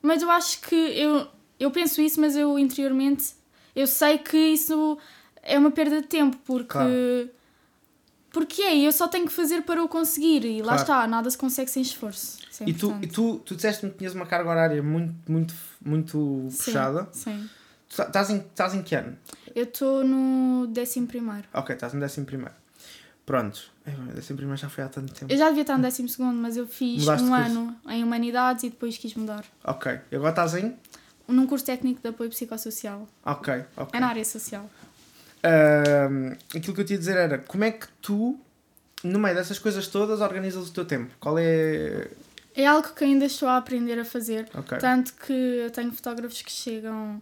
[0.00, 1.26] Mas eu acho que eu,
[1.58, 3.34] eu penso isso, mas eu interiormente
[3.74, 4.96] eu sei que isso
[5.42, 6.72] é uma perda de tempo, porque.
[6.72, 7.30] Claro.
[8.30, 10.80] Porque é, eu só tenho que fazer para o conseguir, e lá Claro.
[10.82, 12.36] está, nada se consegue sem esforço.
[12.60, 16.46] É E tu, e tu, tu disseste-me que tinhas uma carga horária muito, muito, muito
[16.50, 17.08] Sim, puxada.
[17.12, 17.48] Sim.
[17.96, 19.16] Tá- Estás em, estás em que ano?
[19.54, 21.48] Eu estou no décimo primeiro.
[21.54, 22.54] Ok, estás no décimo primeiro.
[23.24, 23.60] Pronto.
[23.84, 25.32] Ai, mano, décimo primeiro já foi há tanto tempo.
[25.32, 27.44] Eu já devia estar no décimo segundo, mas eu fiz Mudaste um curso?
[27.44, 29.44] ano em Humanidades e depois quis mudar.
[29.64, 29.98] Ok.
[30.12, 30.76] E agora estás em?
[31.26, 33.08] Num curso técnico de apoio psicossocial.
[33.24, 33.96] Ok, ok.
[33.98, 34.68] É na área social.
[36.54, 38.38] Aquilo que eu te ia dizer era como é que tu,
[39.02, 41.12] no meio dessas coisas todas, organizas o teu tempo?
[41.18, 42.08] Qual é.
[42.54, 44.48] É algo que ainda estou a aprender a fazer.
[44.54, 44.78] Ok.
[44.78, 47.20] Tanto que eu tenho fotógrafos que chegam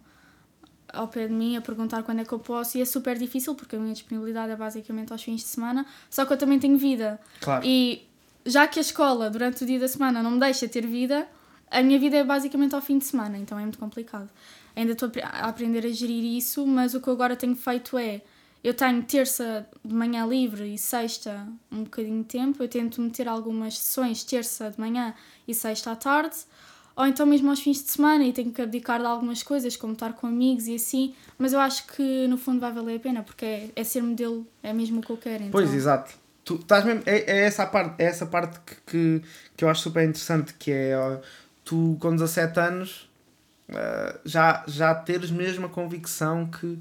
[0.95, 3.55] ao pé de mim a perguntar quando é que eu posso e é super difícil
[3.55, 5.85] porque a minha disponibilidade é basicamente aos fins de semana.
[6.11, 7.21] Só que eu também tenho vida.
[7.41, 7.65] Claro.
[7.67, 8.07] E
[8.47, 11.27] já que a escola durante o dia da semana não me deixa ter vida,
[11.71, 14.29] a minha vida é basicamente ao fim de semana, então é muito complicado.
[14.77, 17.57] Ainda estou a apre- a aprender a gerir isso, mas o que eu agora tenho
[17.57, 18.21] feito é
[18.63, 22.63] eu tenho terça de manhã livre e sexta um bocadinho de tempo.
[22.63, 25.15] Eu tento meter algumas sessões terça de manhã
[25.47, 26.37] e sexta à tarde,
[26.97, 29.95] ou então mesmo aos fins de semana e tenho que abdicar de algumas coisas, como
[29.95, 31.15] estar com amigos e assim.
[31.39, 34.47] Mas eu acho que no fundo vai valer a pena, porque é, é ser modelo,
[34.63, 35.45] é mesmo o que eu quero.
[35.45, 36.15] Então, Pois, exato.
[36.45, 39.23] Tu estás mesmo, é, é essa parte, é essa parte que, que,
[39.57, 41.21] que eu acho super interessante, que é
[41.65, 43.09] tu com 17 anos
[43.69, 46.79] ah, já, já teres mesmo a convicção que.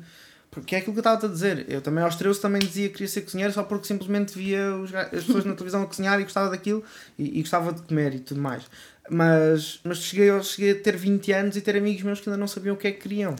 [0.54, 1.66] Porque é aquilo que eu estava a dizer.
[1.68, 4.94] Eu também aos 13 também dizia que queria ser cozinheiro só porque simplesmente via os,
[4.94, 6.84] as pessoas na televisão a cozinhar e gostava daquilo
[7.18, 8.63] e, e gostava de comer e tudo mais.
[9.10, 12.38] Mas, mas cheguei, eu cheguei a ter 20 anos e ter amigos meus que ainda
[12.38, 13.36] não sabiam o que é que queriam.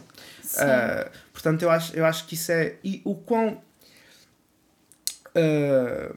[0.58, 2.76] Ah, portanto, eu acho, eu acho que isso é.
[2.84, 3.62] E o quão.
[5.34, 6.14] ah,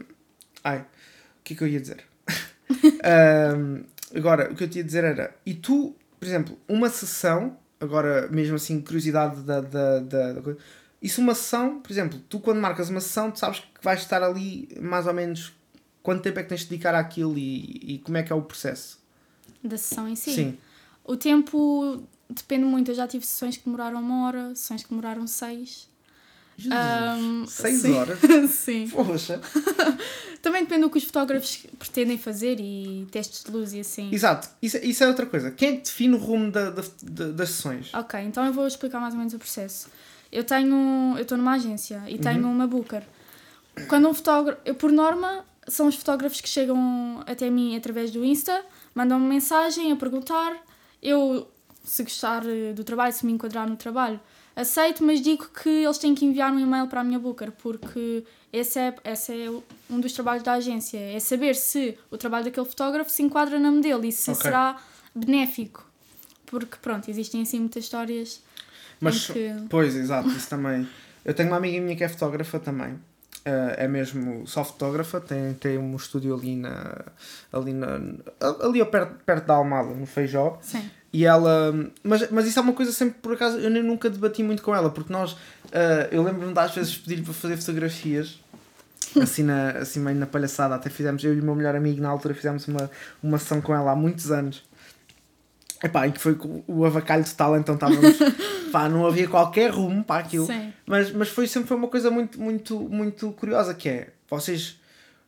[0.64, 2.04] ai, o que é que eu ia dizer?
[3.02, 3.56] Ah,
[4.14, 5.34] agora, o que eu te ia dizer era.
[5.46, 10.60] E tu, por exemplo, uma sessão, agora mesmo assim, curiosidade da, da, da, da coisa.
[11.02, 14.24] Isso, uma sessão, por exemplo, tu quando marcas uma sessão, tu sabes que vais estar
[14.24, 15.54] ali mais ou menos.
[16.02, 18.42] Quanto tempo é que tens de dedicar àquilo e, e como é que é o
[18.42, 18.98] processo?
[19.64, 20.34] Da sessão em si.
[20.34, 20.58] Sim.
[21.04, 22.90] O tempo depende muito.
[22.92, 25.90] Eu já tive sessões que demoraram uma hora, sessões que demoraram seis.
[26.58, 27.92] Jesus, Ahm, seis sim.
[27.94, 28.20] horas?
[28.50, 28.88] sim.
[28.90, 29.40] Poxa!
[30.42, 34.10] Também depende do que os fotógrafos pretendem fazer e testes de luz e assim.
[34.12, 35.52] Exato, isso, isso é outra coisa.
[35.52, 37.94] Quem é que define o rumo da- da- das sessões?
[37.94, 39.88] Ok, então eu vou explicar mais ou menos o processo.
[40.32, 43.04] Eu tenho, eu estou numa agência e tenho uma booker.
[43.88, 48.24] Quando um fotógrafo, eu por norma são os fotógrafos que chegam até mim através do
[48.24, 48.64] Insta,
[48.96, 50.56] mandam-me mensagem a perguntar,
[51.02, 51.48] eu
[51.84, 54.20] se gostar eh, do trabalho, se me enquadrar no trabalho,
[54.56, 58.24] aceito, mas digo que eles têm que enviar um e-mail para a minha booker, porque
[58.52, 59.50] esse é, esse é
[59.90, 63.72] um dos trabalhos da agência, é saber se o trabalho daquele fotógrafo se enquadra na
[63.72, 64.44] modelo e se Ok.
[64.44, 64.78] será
[65.14, 65.86] benéfico.
[66.46, 68.42] Porque pronto, existem assim muitas histórias
[69.00, 69.54] Mas, que...
[69.70, 70.88] pois, exato, isso também.
[71.24, 72.98] Eu tenho uma amiga minha que é fotógrafa também.
[73.48, 77.06] Eh, é mesmo só fotógrafa, tem, tem um estúdio ali na.
[77.54, 78.00] ali, na,
[78.62, 80.60] ali perto, perto da Almada, no Feijó.
[80.62, 80.90] Sim.
[81.14, 81.74] E ela.
[82.04, 84.76] Mas, mas isso é uma coisa sempre, por acaso, eu nem nunca debati muito com
[84.76, 85.38] ela, porque nós.
[85.72, 88.38] eh, eu lembro-me de às vezes pedir para fazer fotografias,
[89.22, 90.76] assim, na, assim meio na palhaçada.
[90.76, 92.92] Até fizemos, eu e o meu melhor amigo na altura fizemos uma,
[93.24, 94.62] uma sessão com ela há muitos anos.
[95.84, 98.18] Epá, em que foi com o avacalho total, então estávamos.
[98.72, 100.46] pá, não havia qualquer rumo para aquilo.
[100.48, 100.74] Sim.
[100.86, 104.80] Mas, mas foi sempre foi uma coisa muito, muito, muito curiosa que é, vocês,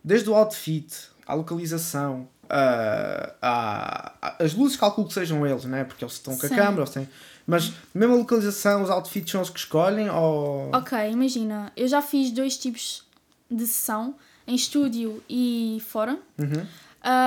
[0.04, 0.92] desde o outfit,
[1.28, 5.84] à localização, a, a, a- as luzes calculo que sejam eles, né?
[5.84, 6.56] Porque eles estão com a Sim.
[6.56, 7.08] câmera, eles têm,
[7.46, 10.72] mas mesmo a localização, os outfits são os que escolhem ou...
[10.74, 13.04] Ok, imagina, eu já fiz dois tipos
[13.50, 14.16] de sessão,
[14.48, 16.18] em estúdio e fora.
[16.40, 16.66] Uhum.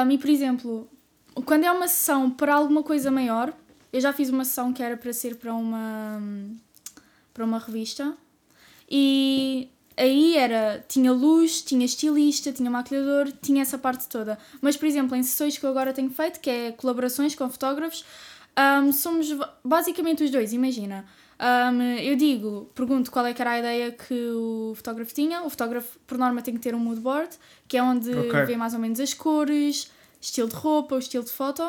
[0.07, 0.89] Um, e, por exemplo,
[1.45, 3.53] quando é uma sessão para alguma coisa maior,
[3.92, 6.21] eu já fiz uma sessão que era para ser para uma,
[7.33, 8.16] para uma revista
[8.90, 14.38] e aí era, tinha luz, tinha estilista, tinha maquilhador, tinha essa parte toda.
[14.61, 18.05] Mas, por exemplo, em sessões que eu agora tenho feito, que é colaborações com fotógrafos,
[18.83, 19.29] um, somos
[19.64, 21.05] basicamente os dois, imagina.
[21.40, 25.42] Um, eu digo, pergunto qual é que era a ideia que o fotógrafo tinha.
[25.42, 27.31] O fotógrafo, por norma, tem que ter um mood board,
[27.66, 28.45] que é onde okay.
[28.45, 29.90] vê mais ou menos as cores,
[30.23, 31.63] estilo de roupa, o estilo de foto.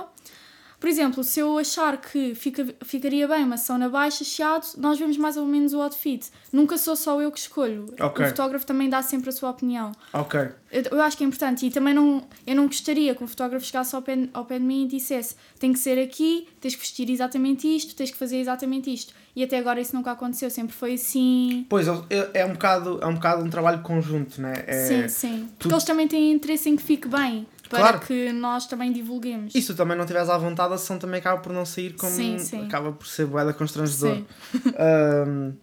[0.84, 5.00] Por exemplo, se eu achar que fica, ficaria bem uma sessão na baixa, chiado, nós
[5.00, 6.30] vemos mais ou menos o outfit.
[6.52, 7.86] Nunca sou só eu que escolho.
[7.98, 8.26] Okay.
[8.26, 9.94] O fotógrafo também dá sempre a sua opinião.
[10.12, 10.42] Ok.
[10.70, 11.66] Eu, eu, acho que é importante.
[11.66, 14.66] E também não, eu não gostaria que o fotógrafo chegasse ao pé, ao pé de
[14.66, 18.39] mim e dissesse tem que ser aqui, tens que vestir exatamente isto, tens que fazer
[18.39, 19.13] exatamente isto.
[19.34, 21.66] E até agora isso nunca aconteceu, sempre foi assim.
[21.70, 21.94] Pois, é,
[22.34, 24.66] é um bocado, é um bocado um trabalho conjunto, né?
[24.68, 25.50] É, sim, sim.
[25.58, 25.60] Tu...
[25.60, 28.06] Porque eles também têm interesse em que fique bem para claro.
[28.06, 29.54] que nós também divulguemos.
[29.56, 31.94] E se tu também não estiveres à vontade, a sessão também acaba por não sair
[31.94, 32.12] como.
[32.12, 32.66] Sim, sim.
[32.66, 34.16] acaba por ser boeda constrangedor.
[34.16, 34.26] Sim.
[35.28, 35.54] um,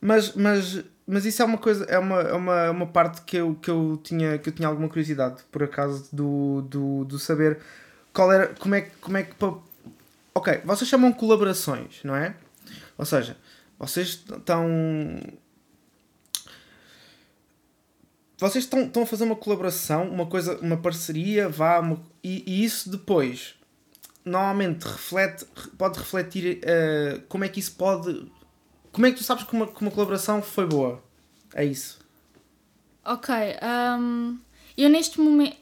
[0.00, 3.54] mas, mas, mas isso é uma coisa, é uma, é uma, uma parte que eu,
[3.54, 7.58] que, eu tinha, que eu tinha alguma curiosidade, por acaso, do, do, do saber
[8.12, 9.34] qual era, como é, como é que.
[10.34, 12.34] Ok, vocês chamam colaborações, não é?
[12.96, 13.36] Ou seja,
[13.78, 14.66] vocês estão
[18.42, 22.64] vocês estão, estão a fazer uma colaboração, uma coisa, uma parceria, vá, uma, e, e,
[22.64, 23.54] isso depois
[24.24, 25.44] normalmente reflete,
[25.78, 28.30] pode refletir uh, como é que isso pode.
[28.90, 31.02] Como é que tu sabes que uma, que uma colaboração foi boa?
[31.54, 32.00] É isso.
[33.04, 33.34] Ok.
[33.98, 34.38] Um,
[34.76, 35.56] eu neste momento.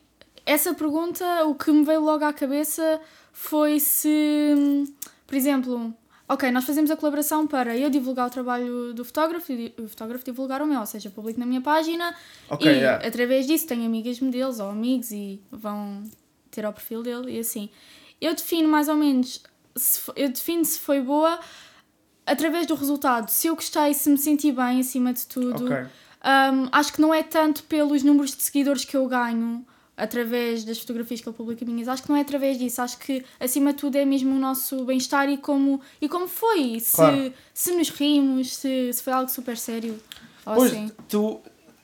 [0.47, 3.01] Essa pergunta, o que me veio logo à cabeça
[3.33, 4.87] foi se,
[5.27, 5.95] por exemplo,
[6.31, 10.25] ok, nós fazemos a colaboração para eu divulgar o trabalho do fotógrafo e o fotógrafo
[10.25, 12.15] divulgar o meu, ou seja, publico na minha página
[12.49, 13.05] okay, e yeah.
[13.05, 16.05] através disso tenho amigas deles ou amigos e vão
[16.49, 17.69] ter ao perfil dele e assim.
[18.21, 19.43] Eu defino mais ou menos,
[19.75, 21.41] se, eu defino se foi boa
[22.25, 23.29] através do resultado.
[23.29, 25.65] Se eu gostei, se me senti bem acima de tudo.
[25.65, 25.83] Okay.
[25.83, 29.67] Um, acho que não é tanto pelos números de seguidores que eu ganho
[30.01, 31.89] através das fotografias que ele publica minhas.
[31.89, 32.81] Acho que não é através disso.
[32.81, 36.81] Acho que, acima de tudo, é mesmo o nosso bem-estar e como, e como foi.
[36.81, 37.33] Se, claro.
[37.53, 39.99] se nos rimos, se, se foi algo super sério.
[40.45, 40.91] Pois, assim.
[41.09, 41.41] tu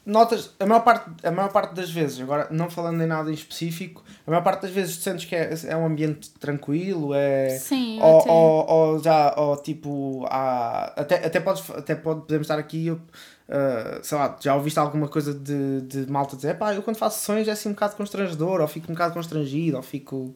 [0.06, 3.34] notas, a maior, parte, a maior parte das vezes, agora não falando em nada em
[3.34, 7.58] específico, a maior parte das vezes tu sentes que é, é um ambiente tranquilo, é.
[7.58, 12.58] Sim, ou, ou, ou, já, ou tipo, há, até, até, podes, até pode, podemos estar
[12.58, 12.86] aqui.
[12.86, 13.00] Eu,
[13.48, 17.20] Uh, sei lá, já ouviste alguma coisa de, de malta dizer, pá, eu quando faço
[17.20, 20.34] sessões é assim um bocado constrangedor, ou fico um bocado constrangido, ou fico.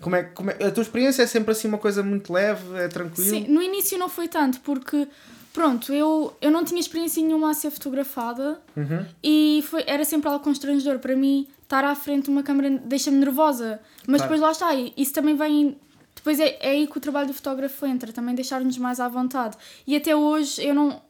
[0.00, 2.88] Como é, como é, a tua experiência é sempre assim uma coisa muito leve, é
[2.88, 3.28] tranquilo?
[3.28, 5.06] Sim, no início não foi tanto, porque
[5.52, 9.06] pronto, eu, eu não tinha experiência nenhuma a ser fotografada uhum.
[9.22, 10.98] e foi, era sempre algo constrangedor.
[10.98, 13.80] Para mim, estar à frente de uma câmera deixa-me nervosa.
[14.06, 14.22] Mas claro.
[14.22, 15.76] depois lá está, isso também vem.
[16.14, 19.56] Depois é, é aí que o trabalho do fotógrafo entra, também deixar-nos mais à vontade.
[19.86, 21.00] E até hoje eu não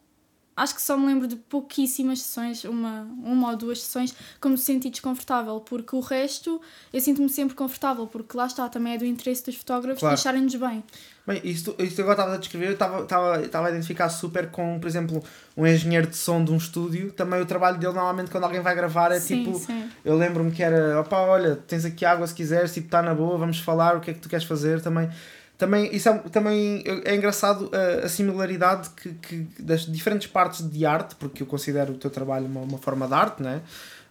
[0.57, 4.59] acho que só me lembro de pouquíssimas sessões, uma, uma ou duas sessões, como me
[4.59, 6.61] senti desconfortável, porque o resto
[6.93, 10.17] eu sinto-me sempre confortável, porque lá está, também é do interesse dos fotógrafos claro.
[10.17, 10.83] deixarem-nos bem.
[11.27, 14.79] Bem, isto, isto agora estava a descrever, eu estava, estava, estava a identificar super com,
[14.79, 15.23] por exemplo,
[15.57, 17.11] um engenheiro de som de um estúdio.
[17.11, 19.59] Também o trabalho dele, normalmente, quando alguém vai gravar, é sim, tipo.
[19.59, 19.91] Sim.
[20.05, 23.37] Eu lembro-me que era: opa, olha, tens aqui água se quiseres, tipo, está na boa,
[23.37, 25.11] vamos falar, o que é que tu queres fazer também
[25.59, 30.85] também, isso é, também é engraçado a, a similaridade que, que, das diferentes partes de
[30.85, 33.63] arte, porque eu considero o teu trabalho uma, uma forma de arte, né?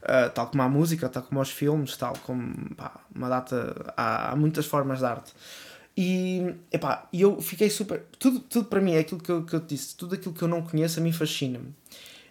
[0.01, 3.93] Uh, tal como a música, tal como os filmes, tal como pá, uma data.
[3.95, 5.33] Há, há muitas formas de arte.
[5.97, 8.03] E epá, eu fiquei super.
[8.19, 10.47] Tudo, tudo para mim é aquilo que eu, que eu disse, tudo aquilo que eu
[10.47, 11.73] não conheço a mim fascina-me.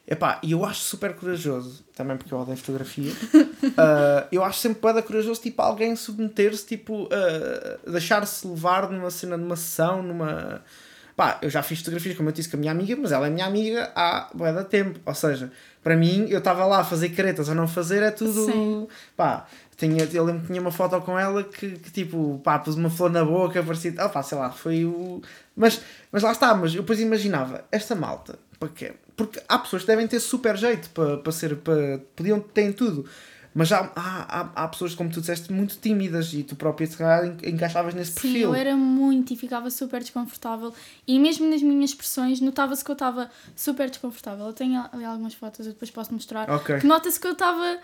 [0.06, 4.78] Epá, e eu acho super corajoso, também porque eu odeio fotografia, uh, eu acho sempre
[4.80, 10.62] bada corajoso, tipo, alguém submeter-se, tipo, uh, deixar-se levar numa cena, numa sessão, numa...
[11.16, 13.30] Pá, eu já fiz fotografias, como eu disse, com a minha amiga, mas ela é
[13.30, 15.50] minha amiga há bué tempo, ou seja,
[15.82, 18.44] para mim, eu estava lá a fazer caretas ou não fazer, é tudo...
[18.44, 18.88] Sim.
[19.16, 22.74] Pá, tinha, eu lembro que tinha uma foto com ela que, que tipo, pá, pus
[22.74, 23.94] uma flor na boca, parecia...
[23.96, 25.22] Ah, pá, sei lá, foi o...
[25.56, 25.80] Mas,
[26.12, 28.92] mas lá está, mas eu depois imaginava, esta malta, para quê?
[29.16, 31.56] Porque há pessoas que devem ter super jeito para, para ser.
[31.56, 33.08] Para, podiam ter tudo.
[33.56, 36.96] Mas há, há, há, há pessoas, como tu disseste, muito tímidas e tu própria se
[36.96, 38.32] calhar encaixavas nesse perfil.
[38.32, 40.74] Sim, eu era muito e ficava super desconfortável.
[41.06, 44.46] E mesmo nas minhas expressões, notava-se que eu estava super desconfortável.
[44.46, 46.50] Eu tenho ali algumas fotos, eu depois posso mostrar.
[46.50, 46.80] Okay.
[46.80, 47.78] Que nota-se que eu estava.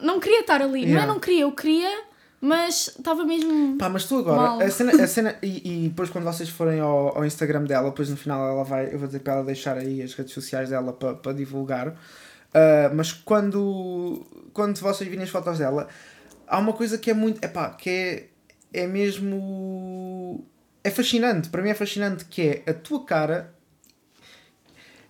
[0.00, 0.82] Não queria estar ali.
[0.82, 0.94] Yeah.
[0.94, 2.04] Não é não queria, eu queria
[2.42, 3.78] mas estava mesmo.
[3.78, 7.16] Pá, mas tu agora, a cena, a cena e, e depois quando vocês forem ao,
[7.16, 10.02] ao Instagram dela, depois no final ela vai, eu vou dizer para ela deixar aí
[10.02, 11.90] as redes sociais dela para, para divulgar.
[11.90, 15.86] Uh, mas quando, quando vocês virem as fotos dela,
[16.48, 17.42] há uma coisa que é muito.
[17.44, 17.88] Epá, que
[18.72, 18.80] é.
[18.82, 20.44] é mesmo.
[20.82, 23.54] É fascinante, para mim é fascinante que é a tua cara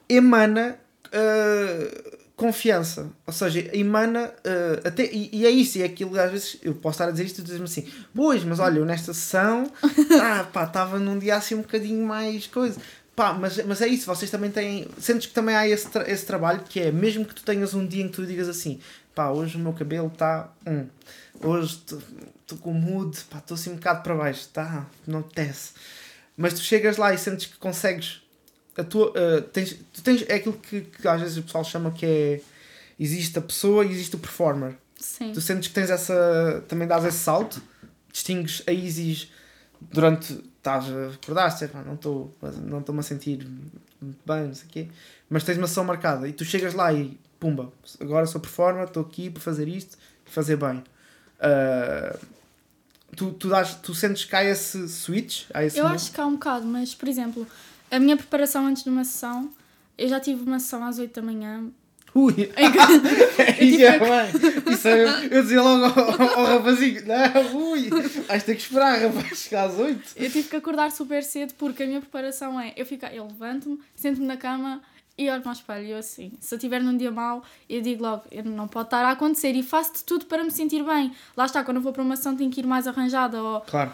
[0.07, 3.09] emana uh, confiança.
[3.25, 5.05] Ou seja, emana uh, até.
[5.05, 7.39] E, e, é isso, e é aquilo às vezes eu posso estar a dizer isto
[7.39, 9.71] e dizer-me assim, pois, mas olha, eu nesta sessão
[10.21, 12.81] ah, pá, estava num dia assim um bocadinho mais coisa.
[13.15, 14.89] Pá, mas, mas é isso, vocês também têm.
[14.99, 17.87] Sentes que também há esse, tra esse trabalho que é, mesmo que tu tenhas um
[17.87, 18.81] dia em que tu digas assim,
[19.15, 20.51] pá, hoje o meu cabelo está.
[20.67, 20.87] Hum,
[21.41, 25.75] hoje estou com mood, pá, estou assim um bocado para baixo, tá, não apetece.
[26.37, 28.22] Mas tu chegas lá e sentes que consegues.
[28.77, 31.91] A tua, uh, tens, tu tens, é aquilo que, que às vezes o pessoal chama
[31.91, 32.41] que é.
[33.01, 34.77] Existe a pessoa e existe o performer.
[34.97, 35.33] Sim.
[35.33, 36.65] Tu sentes que tens essa.
[36.69, 37.61] Também dás esse salto,
[38.13, 39.29] distingues a Isis
[39.91, 40.33] durante
[40.63, 43.47] estás a acordar, não estou não estou-me a sentir
[44.25, 44.89] bem, não sei o quê,
[45.29, 49.03] mas tens uma sessão marcada e tu chegas lá e pumba, agora sou performer, estou
[49.03, 50.85] aqui para fazer isto e fazer bem.
[51.39, 52.19] Uh,
[53.17, 55.47] tu, tu, dás, tu sentes que há esse switch?
[55.53, 57.45] Há esse eu acho que há um bocado, mas por exemplo,
[57.93, 59.53] a minha preparação antes de uma sessão,
[59.97, 61.71] eu já tive uma sessão às 8 da manhã
[62.15, 62.35] Ui!
[63.39, 64.73] É bem!
[64.73, 67.89] Isso é, eu dizia logo ao, ao, rapazinho: Não, ui!
[68.29, 70.13] Vais ter que esperar, rapaz, chegar às 8.
[70.17, 73.79] Eu tive que acordar super cedo porque a minha preparação é: eu, fico, eu levanto-me,
[73.97, 74.83] sento-me na cama
[75.17, 75.87] e olho para o espelho.
[75.87, 79.13] Eu assim, se eu estiver num dia mau, eu digo logo: não pode estar a
[79.13, 81.13] acontecer e faço de tudo para me sentir bem.
[81.35, 83.43] Lá está, quando eu vou para uma sessão, tenho que ir mais arranjada.
[83.43, 83.61] Ou...
[83.63, 83.93] Claro.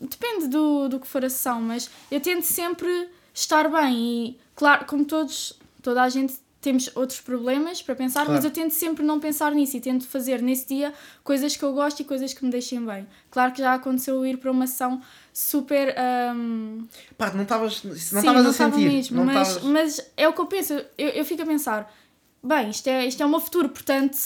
[0.00, 3.08] Depende do, do que for a sessão, mas eu tento sempre
[3.40, 8.32] estar bem e, claro, como todos, toda a gente temos outros problemas para pensar, claro.
[8.32, 11.72] mas eu tento sempre não pensar nisso e tento fazer nesse dia coisas que eu
[11.72, 13.06] gosto e coisas que me deixem bem.
[13.30, 15.00] Claro que já aconteceu ir para uma sessão
[15.32, 15.94] super.
[16.34, 16.86] Um...
[17.16, 18.90] Pá, não estavas não estavas a sentir.
[18.90, 19.62] Mesmo, não mas, tavas...
[19.62, 20.74] mas é o que eu penso.
[20.98, 21.94] Eu, eu fico a pensar,
[22.42, 24.18] bem, isto é, isto é o meu futuro, portanto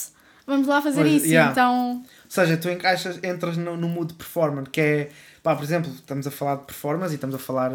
[0.46, 1.26] vamos lá fazer isso.
[1.26, 1.52] Yeah.
[1.52, 1.96] Então...
[1.98, 5.10] Ou seja, tu encaixas, entras no, no mood performance, que é,
[5.42, 7.72] pá, por exemplo, estamos a falar de performance e estamos a falar,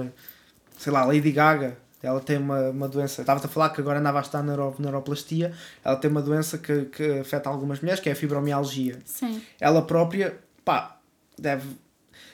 [0.78, 4.20] sei lá, Lady Gaga ela tem uma, uma doença, estava a falar que agora andava
[4.20, 5.52] a estar neuro, neuroplastia,
[5.84, 9.00] ela tem uma doença que, que afeta algumas mulheres, que é a fibromialgia.
[9.06, 9.42] Sim.
[9.60, 11.00] Ela própria, pá,
[11.38, 11.68] deve.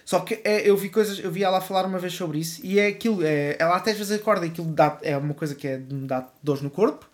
[0.04, 2.78] Só que é, eu vi coisas, eu vi ela falar uma vez sobre isso e
[2.78, 5.66] é aquilo, é, ela até às vezes acorda e aquilo dá, é uma coisa que
[5.66, 7.10] é, me dá dores no corpo.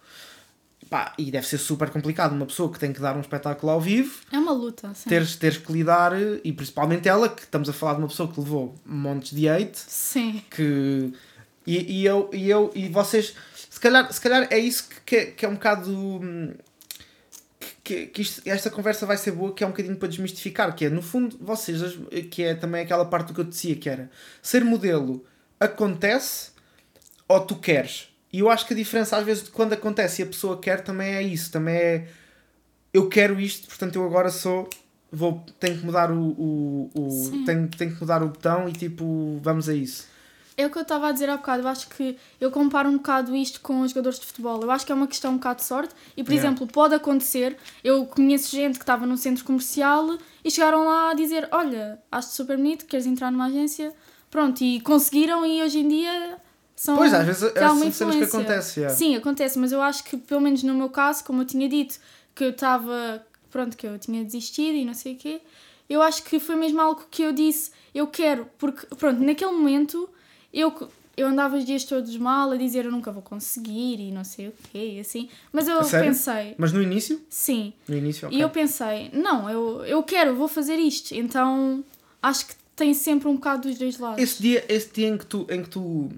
[0.90, 3.80] Pá, e deve ser super complicado uma pessoa que tem que dar um espetáculo ao
[3.80, 4.22] vivo.
[4.32, 5.08] É uma luta, sim.
[5.08, 8.40] Teres, teres que lidar, e principalmente ela, que estamos a falar de uma pessoa que
[8.40, 9.78] levou montes de hate.
[9.78, 10.42] Sim.
[10.50, 11.14] Que
[11.70, 13.36] e, e, eu, e eu e vocês,
[13.70, 15.92] se calhar, se calhar é isso que, que é um bocado.
[15.92, 16.54] Hum,
[17.84, 20.86] que, que isto, esta conversa vai ser boa, que é um bocadinho para desmistificar, que
[20.86, 21.80] é, no fundo, vocês,
[22.32, 24.10] que é também aquela parte do que eu te dizia, que era
[24.42, 25.24] ser modelo
[25.60, 26.52] acontece
[27.28, 28.09] ou tu queres.
[28.32, 30.82] E eu acho que a diferença, às vezes, de quando acontece e a pessoa quer,
[30.82, 31.52] também é isso.
[31.52, 32.08] Também é
[32.94, 34.70] eu quero isto, portanto eu agora sou.
[35.12, 36.20] Vou, tenho que mudar o.
[36.22, 40.08] o, o tenho, tenho que mudar o botão e tipo, vamos a isso.
[40.56, 41.64] É o que eu estava a dizer há bocado.
[41.64, 44.62] Eu acho que eu comparo um bocado isto com os jogadores de futebol.
[44.62, 45.96] Eu acho que é uma questão um bocado de sorte.
[46.18, 46.50] E, por yeah.
[46.50, 47.56] exemplo, pode acontecer.
[47.84, 52.34] Eu conheço gente que estava num centro comercial e chegaram lá a dizer: Olha, acho
[52.34, 53.94] super bonito, queres entrar numa agência?
[54.30, 55.46] Pronto, e conseguiram.
[55.46, 56.38] E hoje em dia
[56.80, 56.96] são.
[56.96, 58.80] Pois, às vezes é uma cenas que acontece.
[58.80, 58.96] Yeah.
[58.98, 59.60] Sim, acontece.
[59.60, 62.00] Mas eu acho que, pelo menos no meu caso, como eu tinha dito,
[62.34, 63.22] que eu estava.
[63.52, 65.42] Pronto, que eu tinha desistido e não sei o quê.
[65.90, 68.48] Eu acho que foi mesmo algo que eu disse: Eu quero.
[68.58, 70.10] Porque, pronto, naquele momento
[70.54, 70.74] eu,
[71.18, 74.48] eu andava os dias todos mal a dizer eu nunca vou conseguir e não sei
[74.48, 75.28] o quê, e assim.
[75.52, 76.56] Mas eu pensei.
[76.58, 77.22] Mas no início?
[77.28, 77.74] Sim.
[77.90, 78.40] No início, okay.
[78.40, 81.14] E eu pensei, não, eu, eu quero, vou fazer isto.
[81.14, 81.84] Então
[82.22, 84.24] acho que tem sempre um bocado dos dois lados.
[84.24, 85.46] Esse dia, esse dia em que tu.
[85.50, 86.10] Em que tu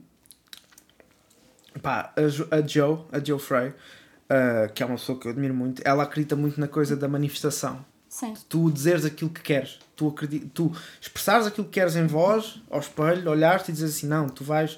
[1.81, 5.53] pá, a, a Joe, a Joe Frey, uh, que é uma pessoa que eu admiro
[5.53, 7.85] muito, ela acredita muito na coisa da manifestação.
[8.07, 8.33] Sim.
[8.49, 12.79] Tu dizeres aquilo que queres tu, acredit, tu expressares aquilo que queres em voz, ao
[12.79, 14.73] espelho, olhares e dizes assim, não, tu vais.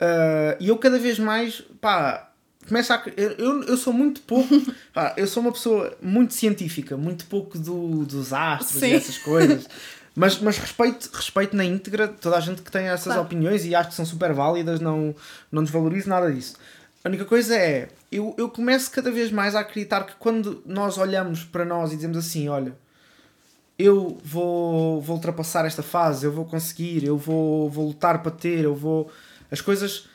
[0.00, 2.32] Uh, e eu cada vez mais, pá,
[2.66, 3.02] começo a.
[3.16, 4.48] Eu, eu sou muito pouco.
[4.92, 8.88] pá, eu sou uma pessoa muito científica, muito pouco do, dos astros Sim.
[8.88, 9.68] e essas coisas.
[10.14, 13.22] Mas, mas respeito, respeito na íntegra toda a gente que tem essas claro.
[13.22, 15.14] opiniões e acho que são super válidas, não,
[15.50, 16.56] não desvalorizo nada disso.
[17.02, 20.98] A única coisa é, eu, eu começo cada vez mais a acreditar que quando nós
[20.98, 22.76] olhamos para nós e dizemos assim, olha,
[23.78, 28.64] eu vou, vou ultrapassar esta fase, eu vou conseguir, eu vou, vou lutar para ter,
[28.64, 29.10] eu vou.
[29.50, 30.08] As coisas.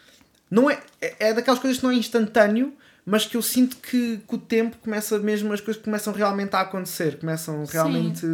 [0.49, 2.73] Não é, é, é daquelas coisas que não é instantâneo,
[3.05, 6.61] mas que eu sinto que com o tempo começa mesmo, as coisas começam realmente a
[6.61, 8.25] acontecer, começam realmente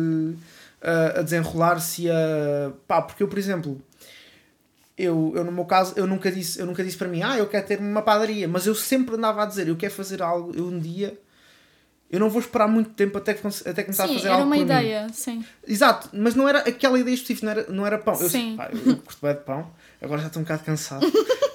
[0.83, 2.71] a, a desenrolar-se a.
[2.87, 3.81] pá, porque eu, por exemplo.
[4.95, 7.47] Eu, eu no meu caso eu nunca disse eu nunca disse para mim ah eu
[7.47, 10.67] quero ter uma padaria mas eu sempre andava a dizer eu quero fazer algo eu
[10.67, 11.19] um dia
[12.13, 14.55] eu não vou esperar muito tempo até, até começar sim, a fazer era algo uma
[14.55, 15.13] por ideia, mim.
[15.13, 15.45] sim.
[15.67, 18.13] Exato, mas não era aquela ideia específica, não era, não era pão.
[18.21, 18.55] Eu, Sim.
[18.55, 21.11] pá, eu curto bem de pão, agora já estou um bocado cansado.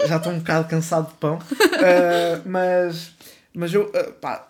[0.09, 1.39] já estou um bocado cansado de pão.
[1.75, 3.13] Ah, mas,
[3.55, 4.49] mas eu ah, pá,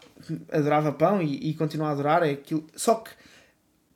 [0.51, 2.23] adorava pão e, e continuo a adorar.
[2.23, 2.65] É aquilo.
[2.75, 3.11] Só que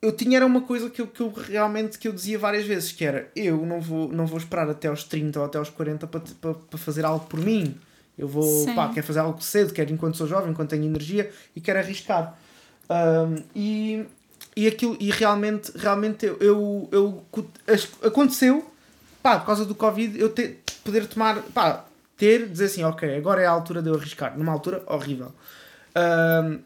[0.03, 2.91] eu tinha era uma coisa que eu, que eu realmente que eu dizia várias vezes,
[2.91, 6.05] que era eu não vou, não vou esperar até aos 30 ou até aos 40
[6.07, 7.73] para, para, para fazer algo por mim.
[8.17, 8.75] Eu vou, Sim.
[8.75, 12.37] pá, quero fazer algo cedo, quero enquanto sou jovem, enquanto tenho energia e quero arriscar.
[12.89, 14.05] Um, e,
[14.57, 17.23] e aquilo, e realmente, realmente eu, eu, eu
[18.03, 18.69] aconteceu,
[19.23, 21.85] pá, por causa do Covid, eu ter, poder tomar, pá,
[22.17, 25.31] ter, dizer assim, ok, agora é a altura de eu arriscar, numa altura horrível.
[25.95, 26.59] Um,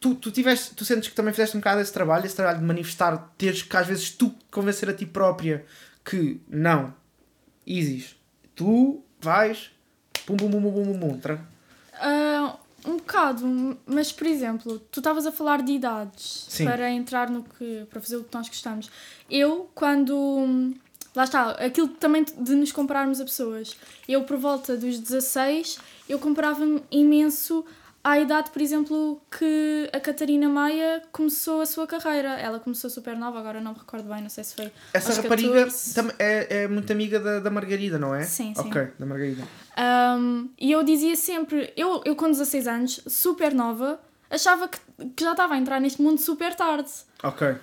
[0.00, 2.64] tu, tu, tiveste, tu sentes que também fizeste um bocado esse trabalho, esse trabalho de
[2.64, 5.64] manifestar, teres que às vezes tu convencer a ti própria
[6.04, 6.94] que não,
[7.66, 8.16] Isis,
[8.54, 9.70] tu vais,
[10.26, 11.40] pum pum pum pum pum pum, tra-
[12.00, 16.64] Ah, um bocado, mas por exemplo, tu estavas a falar de idades Sim.
[16.64, 17.84] para entrar no que.
[17.90, 18.90] para fazer o que nós gostamos.
[19.30, 20.74] Eu, quando.
[21.14, 23.76] Lá está, aquilo também de nos compararmos a pessoas.
[24.08, 25.78] Eu, por volta dos 16,
[26.08, 27.64] eu comparava-me imenso
[28.10, 32.30] à idade, por exemplo, que a Catarina Maia começou a sua carreira.
[32.38, 34.72] Ela começou super nova, agora não me recordo bem, não sei se foi.
[34.92, 35.94] Essa rapariga 14.
[35.94, 38.22] tam- é, é muito amiga da, da Margarida, não é?
[38.24, 38.68] Sim, sim.
[38.68, 39.42] Ok, da Margarida.
[39.78, 44.00] Um, e eu dizia sempre, eu, eu com 16 anos, super nova,
[44.30, 44.78] achava que,
[45.16, 46.90] que já estava a entrar neste mundo super tarde.
[47.22, 47.56] Ok.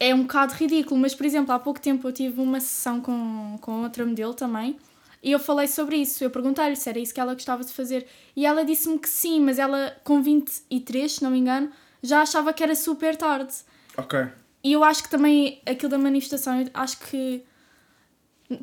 [0.00, 3.56] É um bocado ridículo, mas por exemplo, há pouco tempo eu tive uma sessão com,
[3.60, 4.78] com outra modelo também
[5.22, 6.22] e eu falei sobre isso.
[6.22, 8.06] Eu perguntei-lhe se era isso que ela gostava de fazer
[8.36, 11.70] e ela disse-me que sim, mas ela com 23, se não me engano,
[12.02, 13.54] já achava que era super tarde.
[13.96, 14.26] Ok.
[14.62, 17.42] E eu acho que também aquilo da manifestação, eu acho que.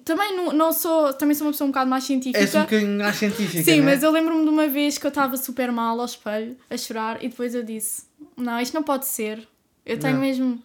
[0.03, 1.13] Também não, não sou.
[1.13, 2.39] Também sou uma pessoa um bocado mais científica.
[2.39, 3.91] És um bocadinho mais científica, Sim, né?
[3.91, 7.23] mas eu lembro-me de uma vez que eu estava super mal ao espelho, a chorar,
[7.23, 8.03] e depois eu disse:
[8.35, 9.47] Não, isto não pode ser.
[9.85, 10.21] Eu tenho Não.
[10.21, 10.63] mesmo.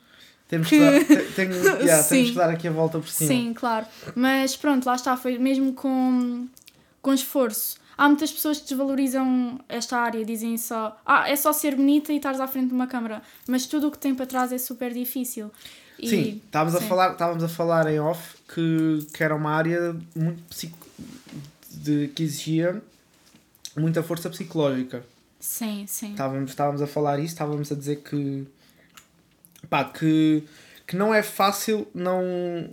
[0.51, 3.29] Temos que, dar, te- tenho, yeah, temos que dar aqui a volta por cima.
[3.29, 3.87] Sim, claro.
[4.15, 6.47] Mas pronto, lá está, foi mesmo com,
[7.01, 7.79] com esforço.
[7.97, 12.17] Há muitas pessoas que desvalorizam esta área, dizem só: Ah, é só ser bonita e
[12.17, 13.23] estares à frente de uma câmara.
[13.47, 15.51] Mas tudo o que tem para trás é super difícil.
[15.99, 16.89] E- Sim, estávamos a sim.
[16.89, 20.79] falar, estávamos a falar em off que, que era uma área muito psico,
[21.71, 22.83] de, que exigia
[23.77, 25.05] muita força psicológica.
[25.39, 26.11] Sim, sim.
[26.13, 28.47] Estávamos, estávamos a falar isso, estávamos a dizer que
[29.71, 30.43] pá, que,
[30.87, 32.69] que não é fácil não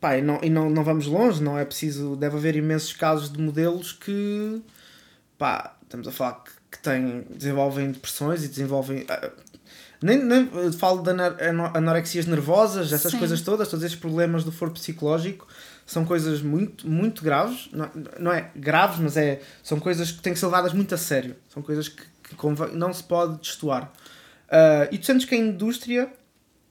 [0.00, 3.32] pá, e, não, e não, não vamos longe, não é preciso, deve haver imensos casos
[3.32, 4.60] de modelos que
[5.38, 9.30] pá, estamos a falar que, que têm, desenvolvem depressões e desenvolvem ah,
[10.02, 13.18] nem, nem falo de anor- ano- anorexias nervosas, essas Sim.
[13.18, 15.46] coisas todas, todos esses problemas do foro psicológico
[15.86, 20.32] são coisas muito, muito graves, não, não é graves, mas é, são coisas que têm
[20.32, 23.90] que ser levadas muito a sério, são coisas que, que convém- não se pode destoar.
[24.50, 26.10] Ah, e tu sentes que a indústria,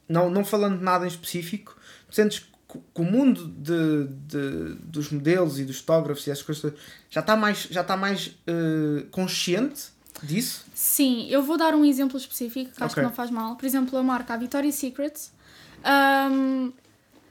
[0.08, 1.76] não, não falando de nada em específico,
[2.10, 2.54] tu sentes que
[2.96, 6.74] que o mundo de, de, dos modelos e dos fotógrafos e essas coisas
[7.08, 9.90] já está mais, já está mais eh, consciente
[10.24, 10.66] disso?
[10.74, 13.04] Sim, eu vou dar um exemplo específico que acho Ok.
[13.04, 13.56] que não faz mal.
[13.58, 15.14] Por exemplo, a marca a Victoria's Secret.
[15.84, 16.72] Ahm,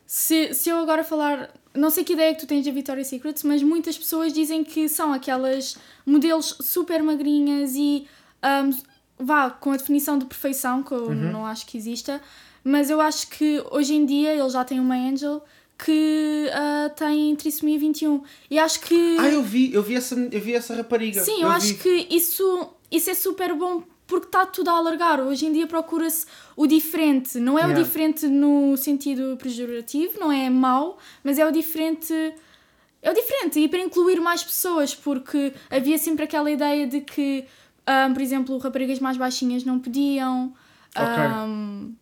[0.07, 1.51] se, se eu agora falar.
[1.75, 4.89] Não sei que ideia que tu tens da Victoria's Secret, mas muitas pessoas dizem que
[4.89, 8.07] são aquelas modelos super magrinhas e
[8.43, 8.71] ahm,
[9.19, 11.33] vá com a definição de perfeição, que eu Uhum.
[11.33, 12.21] não acho que exista,
[12.65, 15.43] mas eu acho que hoje em dia eles já têm uma Angel
[15.79, 20.41] que ah, tem trissomia 21 e acho que Ah, eu vi, eu vi essa, eu
[20.41, 21.21] vi essa rapariga.
[21.23, 21.75] Sim, eu, acho vi.
[21.75, 25.21] que isso, isso é super bom porque está tudo a alargar.
[25.21, 27.39] Hoje em dia procura-se o diferente.
[27.41, 27.81] Não é Yeah.
[27.81, 32.13] o diferente no sentido pejorativo, não é mau, mas é o diferente.
[33.01, 37.45] É o diferente e para incluir mais pessoas, porque havia sempre aquela ideia de que,
[37.85, 40.53] ahm, por exemplo, raparigas mais baixinhas não podiam.
[40.95, 41.03] Ok.
[41.25, 41.93] ahm,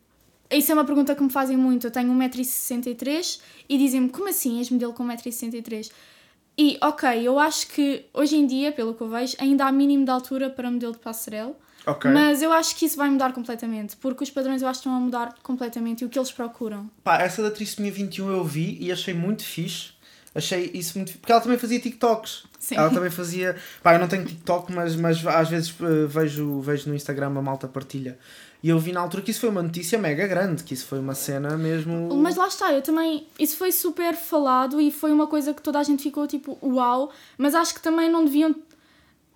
[0.58, 1.86] isso é uma pergunta que me fazem muito.
[1.86, 5.90] Eu tenho 1,63m e dizem-me como assim és modelo com 1,63m?
[6.58, 10.04] E ok, eu acho que hoje em dia, pelo que eu vejo, ainda há mínimo
[10.04, 11.56] de altura para modelo de passarela.
[11.86, 12.10] Ok.
[12.10, 14.94] Mas eu acho que isso vai mudar completamente, porque os padrões eu acho que estão
[14.94, 16.90] a mudar completamente e o que eles procuram.
[17.02, 19.92] Pá, essa da Trissomia 21 eu vi e achei muito fixe.
[20.34, 21.12] Achei isso muito.
[21.18, 22.44] Porque ela também fazia TikToks.
[22.58, 22.76] Sim.
[22.76, 23.56] Ela também fazia.
[23.82, 27.42] Pá, eu não tenho TikTok, mas, mas às vezes eh, vejo, vejo no Instagram a
[27.42, 28.18] malta partilha.
[28.62, 30.98] E eu vi na altura que isso foi uma notícia mega grande, que isso foi
[30.98, 32.14] uma cena mesmo.
[32.16, 33.26] Mas lá está, eu também.
[33.38, 37.10] Isso foi super falado e foi uma coisa que toda a gente ficou tipo, uau,
[37.38, 38.54] mas acho que também não deviam.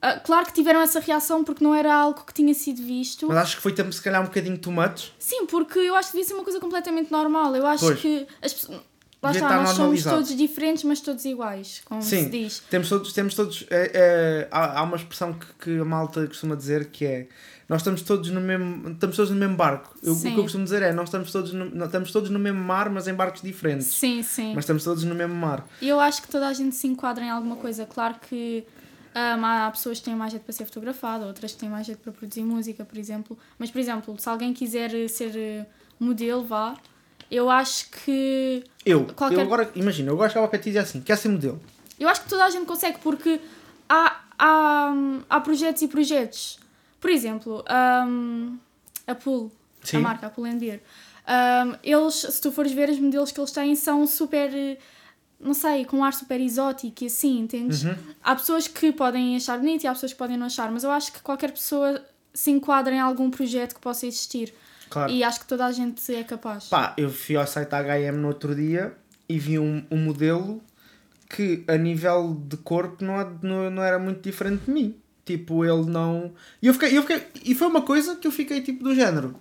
[0.03, 3.27] Ah, claro que tiveram essa reação porque não era algo que tinha sido visto.
[3.27, 5.11] Mas acho que foi também se calhar um bocadinho much.
[5.18, 7.57] Sim, porque eu acho que devia ser uma coisa completamente normal.
[7.57, 8.01] Eu acho Pois.
[8.01, 8.81] que as pessoas.
[9.22, 12.62] lá está, nós somos todos diferentes, mas todos iguais, como se Sim, diz.
[12.68, 16.55] temos todos, temos todos é, é, há, há uma expressão que, que a malta costuma
[16.55, 17.27] dizer que é
[17.68, 19.96] nós estamos todos no mesmo, estamos todos no mesmo barco.
[20.02, 22.60] Eu, o que eu costumo dizer é nós estamos todos no, estamos todos no mesmo
[22.60, 23.86] mar, mas em barcos diferentes.
[23.86, 24.52] Sim, sim.
[24.54, 25.66] Mas estamos todos no mesmo mar.
[25.80, 27.86] E eu acho que toda a gente se enquadra em alguma coisa.
[27.86, 28.64] Claro que
[29.14, 32.00] hum, há pessoas que têm mais jeito para ser fotografada, outras que têm mais jeito
[32.00, 33.38] para produzir música, por exemplo.
[33.58, 35.66] Mas, por exemplo, se alguém quiser eh, ser eh,
[35.98, 36.74] modelo, vá,
[37.30, 38.62] eu acho que.
[38.84, 41.60] Eu, Qualquer- eu agora, imagina, eu gosto de ti e dizer assim, quer ser modelo?
[41.98, 43.40] Eu acho que toda a gente consegue, porque
[43.88, 46.58] há, há, hum, há projetos e projetos.
[47.05, 47.62] Por exemplo,
[48.09, 48.57] hum,
[49.07, 49.52] a Pool,
[49.82, 49.98] Sim.
[49.98, 50.80] a marca, a Pool and Beer.
[51.28, 54.50] hum, eles, se tu fores ver, os modelos que eles têm são super.
[55.38, 57.84] Não sei, com um ar super exótico e assim, entendes?
[57.84, 57.94] Uhum.
[58.22, 60.90] Há pessoas que podem achar bonito e há pessoas que podem não achar, mas eu
[60.90, 62.02] acho que qualquer pessoa
[62.32, 64.55] se enquadra em algum projeto que possa existir.
[64.88, 65.12] Claro.
[65.12, 66.68] E acho que toda a gente é capaz.
[66.68, 68.96] Pá, eu fui ao site da H&M no outro dia
[69.28, 70.62] e vi um, um modelo
[71.28, 75.03] que a nível de corpo não, não, não era muito diferente de mim.
[75.25, 76.33] Tipo, ele não...
[76.61, 77.22] E eu fiquei, eu fiquei...
[77.45, 79.35] E foi uma coisa que eu fiquei tipo do género.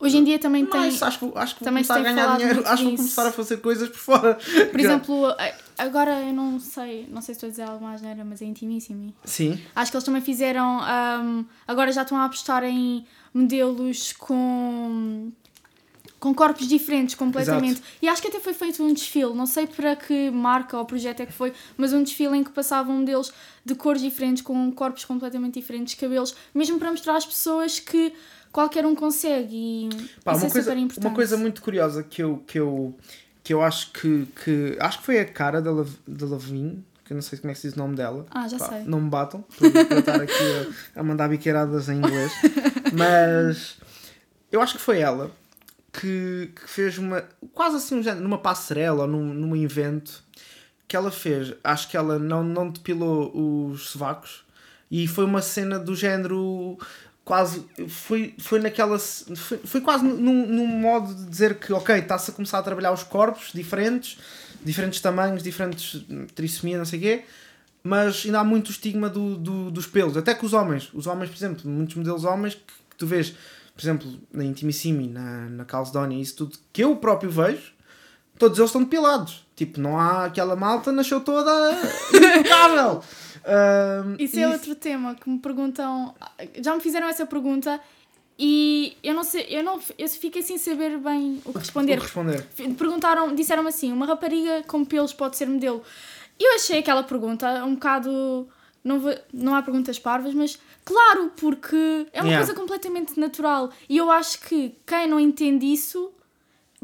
[0.00, 0.80] Hoje em dia também tem.
[0.80, 2.60] Mas acho que, acho que vou também se começar a tem ganhar dinheiro.
[2.66, 4.34] Acho que vou começar a fazer coisas por fora.
[4.70, 8.02] Por exemplo, a- agora eu não sei, não sei se estou a dizer algo mais
[8.02, 9.14] neira, mas é intimíssimo.
[9.24, 9.58] Sim.
[9.74, 10.80] Acho que eles também fizeram.
[10.82, 15.30] ahm, agora já estão a apostar em modelos com.
[16.24, 17.82] Com corpos diferentes completamente.
[18.00, 21.20] E acho que até foi feito um desfile, não sei para que marca ou projeto
[21.20, 23.30] é que foi, mas um desfile em que passavam modelos
[23.62, 28.10] de cores diferentes, com corpos completamente diferentes, cabelos, mesmo para mostrar às pessoas que
[28.50, 29.54] qualquer um consegue.
[29.54, 29.88] E
[30.24, 31.06] Pá, isso uma, é coisa, super importante.
[31.06, 32.94] uma coisa muito curiosa que eu, que eu,
[33.42, 34.78] que eu acho que, que.
[34.80, 37.54] Acho que foi a cara da, Lav- da Lavigne, que eu não sei como é
[37.54, 38.24] que se diz o nome dela.
[38.30, 38.84] Ah, já Pá, sei.
[38.84, 40.32] Não me batam por, estar aqui
[40.96, 42.32] a, a mandar biqueiradas em inglês.
[42.96, 43.76] Mas
[44.50, 45.30] eu acho que foi ela
[46.00, 47.22] que, que fez uma.
[47.52, 50.22] quase assim um numa passarela ou num, num evento
[50.88, 51.54] que ela fez.
[51.62, 53.32] Acho que ela não, não depilou
[53.70, 54.44] os sovacos
[54.90, 56.76] e foi uma cena do género.
[57.24, 58.98] Quase foi, foi naquela.
[58.98, 62.92] Foi, foi quase num, num modo de dizer que, ok, está-se a começar a trabalhar
[62.92, 64.18] os corpos diferentes,
[64.62, 67.24] diferentes tamanhos, diferentes trissomia, não sei o quê,
[67.82, 71.30] mas ainda há muito estigma do, do, dos pelos, até que os homens, os homens,
[71.30, 73.34] por exemplo, muitos modelos homens que, que tu vês,
[73.74, 77.72] por exemplo, na Intimissimi, na, na Calcedonia, isso tudo que eu próprio vejo,
[78.38, 79.44] todos eles estão depilados.
[79.56, 81.50] Tipo, não há aquela malta, nasceu toda
[82.14, 83.02] impecável.
[83.46, 86.14] Ahm, Isso e é outro tema que me perguntam.
[86.60, 87.80] Já me fizeram essa pergunta
[88.38, 91.94] e eu não sei, eu não eu fiquei sem saber bem o que responder.
[91.94, 92.44] o que responder.
[92.76, 95.82] Perguntaram, disseram assim: uma rapariga com pelos pode ser modelo?
[96.40, 98.48] Eu achei aquela pergunta um bocado.
[98.84, 102.44] Não, vou- não há perguntas parvas, mas claro, porque é uma Yeah.
[102.46, 103.70] coisa completamente natural.
[103.88, 106.12] E eu acho que quem não entende isso,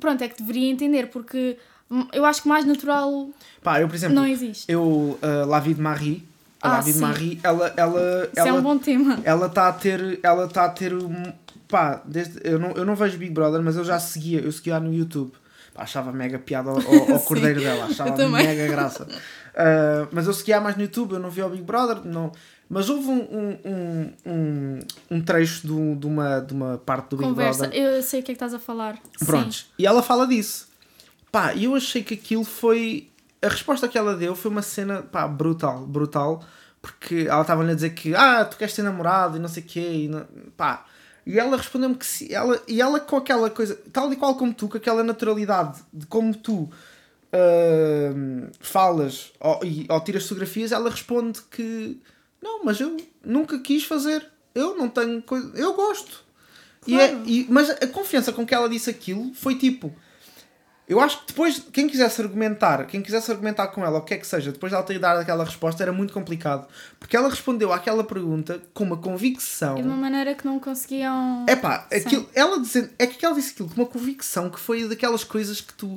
[0.00, 1.58] pronto, é que deveria entender, porque
[1.90, 3.28] hum, eu acho que mais natural
[3.62, 4.64] Pá, eu, por exemplo, não existe.
[4.72, 6.24] eu, uh, La Vie de Marie,
[6.62, 6.98] a Ah, La Vie de.
[7.00, 8.00] Marie, ela, ela,
[8.32, 9.18] Isso é ela, um bom tema.
[9.22, 10.92] ela está a ter, ela está a ter,
[11.68, 14.80] pá, desde, eu, não, eu não vejo Big Brother, mas eu já seguia, eu seguia
[14.80, 15.32] no YouTube.
[15.80, 19.04] Achava mega piada ao, ao, ao Sim, cordeiro dela, achava mega graça.
[19.04, 22.30] Uh, mas eu seguia mais no YouTube, eu não via o Big Brother, não.
[22.68, 24.78] Mas houve um, um, um,
[25.10, 27.82] um, trecho do, de, uma, de uma parte do Big Conversa, Brother.
[27.82, 28.96] eu sei o que é que estás a falar.
[29.16, 29.24] Sim.
[29.24, 29.70] Prontos.
[29.78, 30.68] E ela fala disso.
[31.32, 33.08] Pá, e eu achei que aquilo foi.
[33.42, 36.44] A resposta que ela deu foi uma cena, pá, brutal, brutal.
[36.82, 39.66] Porque ela estava-lhe a dizer que, ah, tu queres ter namorado e não sei o
[39.66, 40.04] quê.
[40.04, 40.26] E, não-
[40.56, 40.84] pá.
[41.30, 42.28] E ela respondeu-me que sim.
[42.30, 46.06] Ela, e ela com aquela coisa, tal e qual como tu, com aquela naturalidade de
[46.06, 46.68] como tu
[47.32, 51.98] ahm, falas ou, e, ou tiras fotografias, ela responde que,
[52.42, 54.26] não, mas eu nunca quis fazer.
[54.54, 55.52] Eu não tenho coisa.
[55.54, 56.24] Eu gosto.
[56.86, 57.22] E é, Claro.
[57.26, 59.94] e, mas a confiança com que ela disse aquilo foi tipo.
[60.90, 64.18] Eu acho que depois, quem quisesse argumentar, quem quisesse argumentar com ela, o que é
[64.18, 66.66] que seja, depois de ela ter dado aquela resposta, era muito complicado.
[66.98, 69.76] Porque ela respondeu àquela pergunta com uma convicção.
[69.76, 71.46] De uma maneira que não conseguiam.
[71.48, 74.88] É pá, aquilo, ela dizendo, é que ela disse aquilo com uma convicção que foi
[74.88, 75.96] daquelas coisas que tu.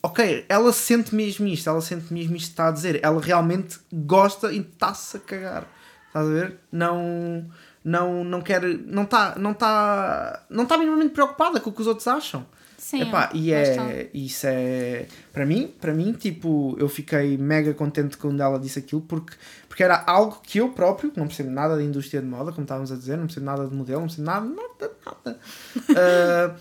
[0.00, 3.00] Ok, ela sente mesmo isto, ela sente mesmo isto que está a dizer.
[3.02, 5.66] Ela realmente gosta e está-se a cagar.
[6.06, 6.56] Estás a ver?
[6.70, 7.50] Não.
[7.84, 8.62] Não, não quer.
[8.62, 12.46] Não está não tá, não tá minimamente preocupada com o que os outros acham.
[12.90, 18.16] Sim, Epá, e é, isso é para mim, para mim, tipo, eu fiquei mega contente
[18.16, 19.36] quando ela disse aquilo porque,
[19.68, 22.64] porque era algo que eu próprio, que não percebo nada da indústria de moda, como
[22.64, 26.56] estávamos a dizer, não percebo nada de modelo, não percebo nada, nada, nada.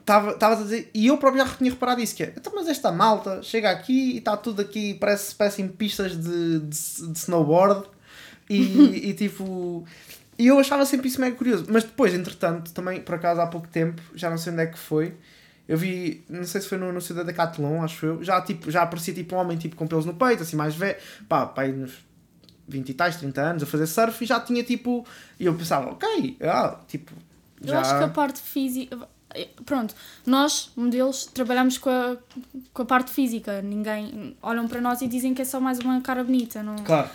[0.00, 2.90] Estava a dizer, e eu próprio já tinha reparado isso, que é, então, mas esta
[2.90, 7.86] malta chega aqui e está tudo aqui, parece, parecem pistas de, de, de snowboard
[8.50, 8.62] e,
[9.10, 9.86] e tipo,
[10.36, 13.68] e eu achava sempre isso mega curioso, mas depois, entretanto, também, por acaso, há pouco
[13.68, 15.14] tempo, já não sei onde é que foi,
[15.68, 18.82] Eu vi, não sei se foi no anúncio da Decathlon, acho eu, já, tipo, já
[18.82, 20.96] aparecia tipo um homem tipo, com pelos no peito, assim mais velho,
[21.28, 21.92] pá, pá, aí nos
[22.68, 25.04] 20 e tais, 30 anos, a fazer surf e já tinha tipo.
[25.40, 27.12] E eu pensava, ok, ah, tipo.
[27.60, 27.80] Eu Já...
[27.80, 29.08] acho que a parte física.
[29.64, 29.94] Pronto,
[30.24, 32.16] nós, modelos, trabalhamos com a,
[32.72, 33.60] com a parte física.
[33.62, 34.36] Ninguém.
[34.42, 36.62] Olham para nós e dizem que é só mais uma cara bonita.
[36.62, 36.76] Não...
[36.76, 37.08] Claro.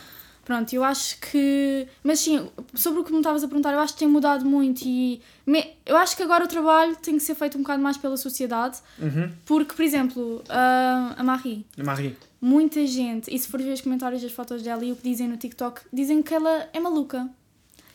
[0.45, 1.87] Pronto, eu acho que.
[2.03, 4.81] Mas sim, sobre o que me estavas a perguntar, eu acho que tem mudado muito
[4.85, 5.21] e.
[5.47, 8.17] me- Eu acho que agora o trabalho tem que ser feito um bocado mais pela
[8.17, 9.31] sociedade, Uhum.
[9.45, 12.17] porque, por exemplo, a, a Marie, Marie.
[12.41, 15.29] muita gente, e se for ver os comentários das fotos dela e o que dizem
[15.29, 17.29] no TikTok, dizem que ela é maluca.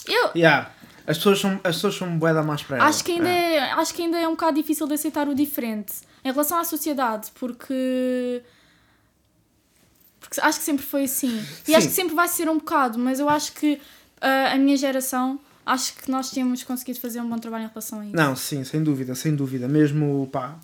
[0.06, 0.70] Eu Yeah.
[1.06, 2.86] As pessoas são, as pessoas são bué da mais para ela.
[2.86, 5.94] acho que, ainda é, acho que ainda é um bocado difícil de aceitar o diferente
[6.24, 8.42] em relação à sociedade, porque.
[10.28, 11.38] Porque acho que sempre foi assim.
[11.38, 11.74] E Sim.
[11.74, 13.80] acho que sempre vai ser um bocado, mas eu acho que
[14.20, 18.00] ah, a minha geração, acho que nós temos conseguido fazer um bom trabalho em relação
[18.00, 18.16] a isso.
[18.16, 19.66] Não, sim, sem dúvida, sem dúvida.
[19.66, 20.58] Mesmo, pá,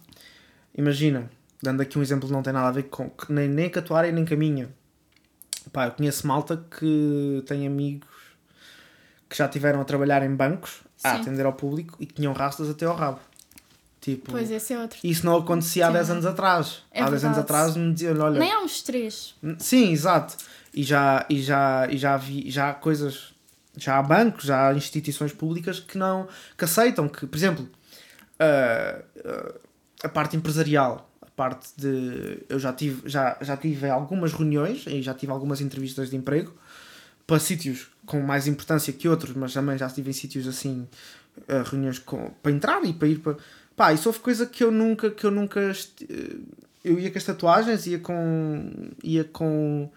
[0.76, 1.30] imagina,
[1.62, 3.82] dando aqui um exemplo que não tem nada a ver com, nem, nem com a
[3.82, 4.68] tua área nem com a minha.
[5.72, 8.08] Pá, eu conheço malta que tem amigos
[9.28, 11.22] que já tiveram a trabalhar em bancos, a Sim.
[11.22, 13.18] atender ao público e que tinham rastas até ao rabo.
[14.04, 14.98] Tipo, Pois esse é outro.
[15.02, 15.94] isso não acontecia há Sim.
[15.94, 16.82] 10 anos atrás.
[16.90, 19.34] É há 10 anos atrás me diziam, olha, Nem há uns três.
[19.58, 20.36] Sim, exato.
[20.74, 23.32] E já, e já, e já vi já há coisas,
[23.78, 26.28] já há bancos, já há instituições públicas que não
[26.58, 27.66] que aceitam que, por exemplo,
[28.38, 29.00] a,
[30.04, 35.00] a parte empresarial, a parte de eu já tive já, já tive algumas reuniões e
[35.00, 36.52] já tive algumas entrevistas de emprego
[37.26, 40.86] para sítios com mais importância que outros, mas também já estive em sítios assim,
[41.48, 43.36] eh, reuniões com, para entrar e para ir para.
[43.76, 45.60] Pá, isso houve coisa que eu nunca, que eu nunca.
[45.60, 46.36] eh,
[46.84, 48.70] Eu ia com as tatuagens, ia com.
[49.02, 49.90] ia com.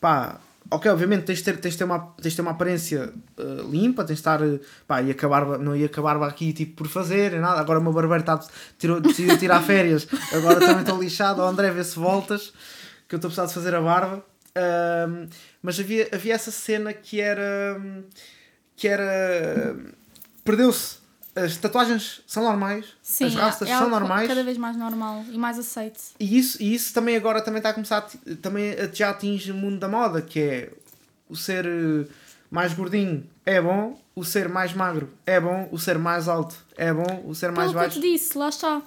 [0.00, 0.40] pá.
[0.70, 3.62] Ok, obviamente tens de ter, tens de ter, uma, tens de ter uma aparência eh,
[3.70, 4.40] limpa, tens de estar.
[4.42, 7.60] eh, pá, ia acabar, não ia acabar aqui tipo por fazer, nada.
[7.60, 8.38] Agora o meu barbeiro está,
[8.78, 11.42] tirou, decidiu tirar férias, agora também estou lixado.
[11.42, 12.52] Ó André, vê se voltas,
[13.08, 14.24] que eu estou a precisar de fazer a barba.
[15.62, 17.80] Mas havia, havia essa cena que era.
[18.76, 19.76] que era.
[20.44, 21.01] perdeu-se.
[21.34, 24.28] As tatuagens são normais, Sim, as rastas é são normais.
[24.28, 25.98] cada vez mais normal e mais aceite.
[26.20, 29.54] E isso, e isso também agora também está a começar a, também já atinge o
[29.54, 30.72] mundo da moda, que é
[31.30, 32.06] o ser eh,
[32.50, 36.92] mais gordinho é bom, o ser mais magro é bom, o ser mais alto é
[36.92, 38.00] bom, o ser mais Pelo que eu baixo.
[38.00, 38.82] te disse, lá está.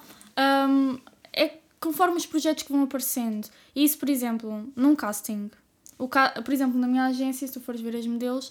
[0.68, 1.00] Hum,
[1.32, 3.48] é conforme os projetos que vão aparecendo.
[3.74, 5.50] E isso, por exemplo, num casting.
[5.98, 6.28] O ca...
[6.44, 8.50] Por exemplo, na minha agência, se tu fores ver as modelos,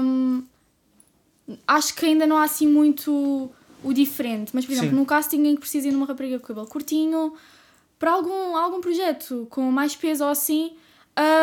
[0.00, 0.44] hum,
[1.66, 3.50] acho que ainda não há assim muito
[3.82, 4.50] o diferente.
[4.54, 4.96] Mas, por exemplo, Sim.
[4.96, 7.34] num casting em que precisem de uma rapariga com cabelo curtinho,
[7.98, 10.72] para algum, algum projeto com mais peso ou assim,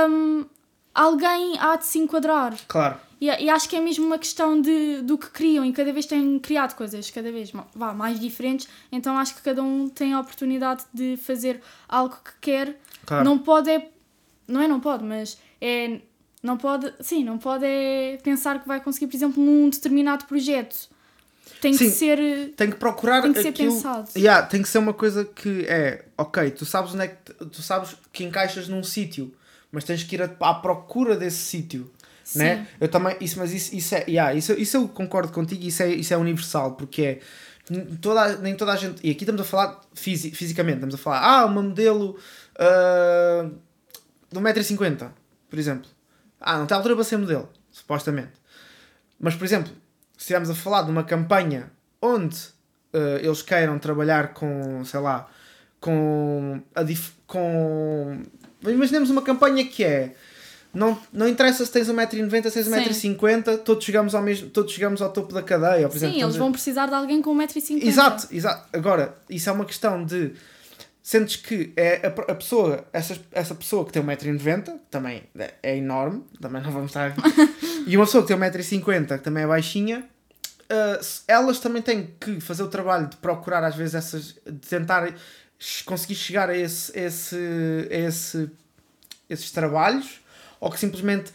[0.10, 0.45] hum,
[0.93, 2.56] alguém há de se enquadrar.
[2.68, 5.91] Claro, E, e acho que é mesmo uma questão de, do que criam e cada
[5.91, 10.14] vez têm criado coisas cada vez vá, mais diferentes, então acho que cada um tem
[10.14, 12.80] a oportunidade de fazer algo que quer.
[13.06, 13.26] claro.
[13.26, 13.89] Não pode é.
[14.47, 15.99] Não é não pode, mas é.
[16.46, 16.93] Não pode.
[17.00, 20.88] Sim, não pode é pensar que vai conseguir, por exemplo, num determinado projeto.
[21.60, 21.89] Tem que Sim.
[21.89, 22.54] ser.
[22.56, 23.74] Tem que procurar Tem que ser aquilo.
[23.74, 24.10] pensado.
[24.16, 27.64] Yeah, tem que ser uma coisa que é, ok, tu sabes onde é que tu
[27.64, 29.34] sabes que encaixas num sítio,
[29.72, 31.91] mas tens que ir à procura desse sítio.
[32.24, 32.39] Sim.
[32.39, 32.68] Né?
[32.80, 35.89] Eu também, isso, mas isso, isso é, yeah, isso, isso eu concordo contigo, isso é,
[35.89, 37.20] isso é universal, porque é
[38.00, 41.22] toda, nem toda a gente, e aqui estamos a falar fisi, fisicamente, estamos a falar,
[41.22, 42.18] ah, uma modelo
[42.60, 43.50] ah,
[44.32, 45.10] de 1,50m,
[45.50, 45.95] por exemplo.
[46.46, 48.32] Ah, não tem altura para ser modelo, supostamente.
[49.20, 49.70] Mas, por exemplo,
[50.14, 51.72] se estivermos a falar de uma campanha
[52.02, 52.38] onde
[52.93, 55.28] ah, eles queiram trabalhar com, sei lá,
[55.80, 58.22] com a dif com
[58.64, 60.16] imaginemos uma campanha que é
[60.74, 65.02] não, não interessa se tens 1,90m, se tens 1,50m, todos chegamos ao mesmo, todos chegamos
[65.02, 65.88] ao topo da cadeia.
[65.88, 67.82] Por Sim, exemplo, eles estamos a- vão precisar de alguém com 1,50m.
[67.88, 68.68] Exato, exato.
[68.74, 70.34] Agora, isso é uma questão de
[71.08, 75.22] sentes que é a, a pessoa, essa, essa pessoa que tem 1,90m, que também
[75.62, 77.14] é, enorme, também não vamos estar.
[77.86, 80.03] e uma pessoa que tem 1,50m, que também é baixinha,
[81.03, 84.34] se- elas também têm que fazer o trabalho de procurar, às vezes, essas.
[84.45, 85.14] de tentar
[85.86, 87.38] conseguir chegar a esse, esse,
[87.91, 88.49] a esse,
[89.30, 90.22] esses trabalhos,
[90.60, 91.32] ou que simplesmente.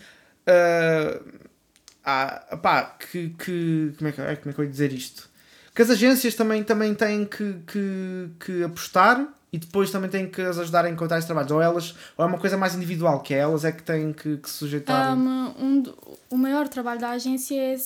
[2.04, 5.30] ah, ah, pá, que, que como, é que, como é que eu ia dizer isto?
[5.72, 10.40] Que as agências também, também têm que, que, que apostar e depois também têm que
[10.42, 11.50] as ajudar a encontrar esses trabalhos.
[11.50, 14.36] Ou elas, ou é uma coisa mais individual, que é elas é que têm que,
[14.36, 15.16] que se sujeitar.
[15.16, 15.82] Um, um
[16.30, 17.76] o maior trabalho da agência é,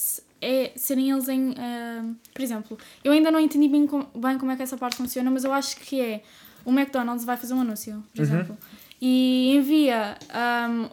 [0.42, 1.50] é serem eles em.
[1.58, 4.96] um, por exemplo, eu ainda não entendi bem, com- bem como é que essa parte
[4.96, 6.22] funciona, mas eu acho que é.
[6.66, 8.24] O McDonald's vai fazer um anúncio, por Uhum.
[8.26, 8.58] exemplo,
[9.00, 10.16] e envia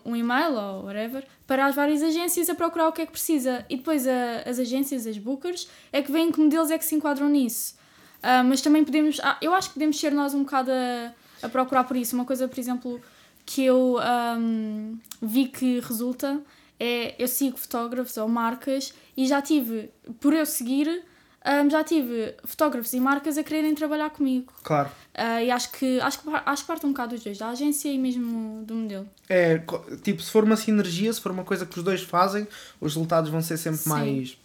[0.06, 3.12] um, um e-mail ou whatever para as várias agências a procurar o que é que
[3.14, 3.66] precisa.
[3.70, 6.94] E depois a- as agências, as bookers, é que veem que modelos é que se
[6.96, 7.76] enquadram nisso.
[8.22, 11.12] Uh, mas também podemos, ah, eu acho que podemos ser nós um bocado a,
[11.46, 12.16] a procurar por isso.
[12.16, 13.02] Uma coisa, por exemplo,
[13.46, 13.98] que eu
[14.38, 16.42] um, vi que resulta
[16.80, 21.04] é eu sigo fotógrafos ou marcas e já tive, por eu seguir,
[21.46, 24.52] um, já tive fotógrafos e marcas a quererem trabalhar comigo.
[24.64, 24.90] Claro.
[25.16, 27.90] Uh, e acho que, acho, que, acho que parte um bocado dos dois, da agência
[27.90, 29.08] e mesmo do modelo.
[29.30, 29.62] É,
[30.04, 32.48] tipo, se for uma sinergia, se for uma coisa que os dois fazem,
[32.80, 33.90] os resultados vão ser sempre Sim.
[33.90, 34.38] mais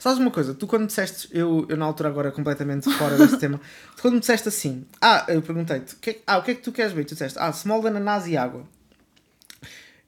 [0.00, 0.54] Sabes uma coisa?
[0.54, 3.60] Tu quando disseste, eu, eu na altura agora completamente fora deste tema,
[3.94, 6.72] tu quando me disseste assim, ah, eu perguntei-te, que, ah, o que é que tu
[6.72, 7.04] queres ver?
[7.04, 8.66] Tu disseste, ah, small, ananás e água.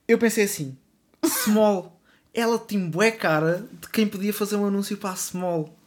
[0.08, 0.78] Eu pensei assim,
[1.26, 2.00] small,
[2.32, 5.78] ela tem bué cara de quem podia fazer um anúncio para a small.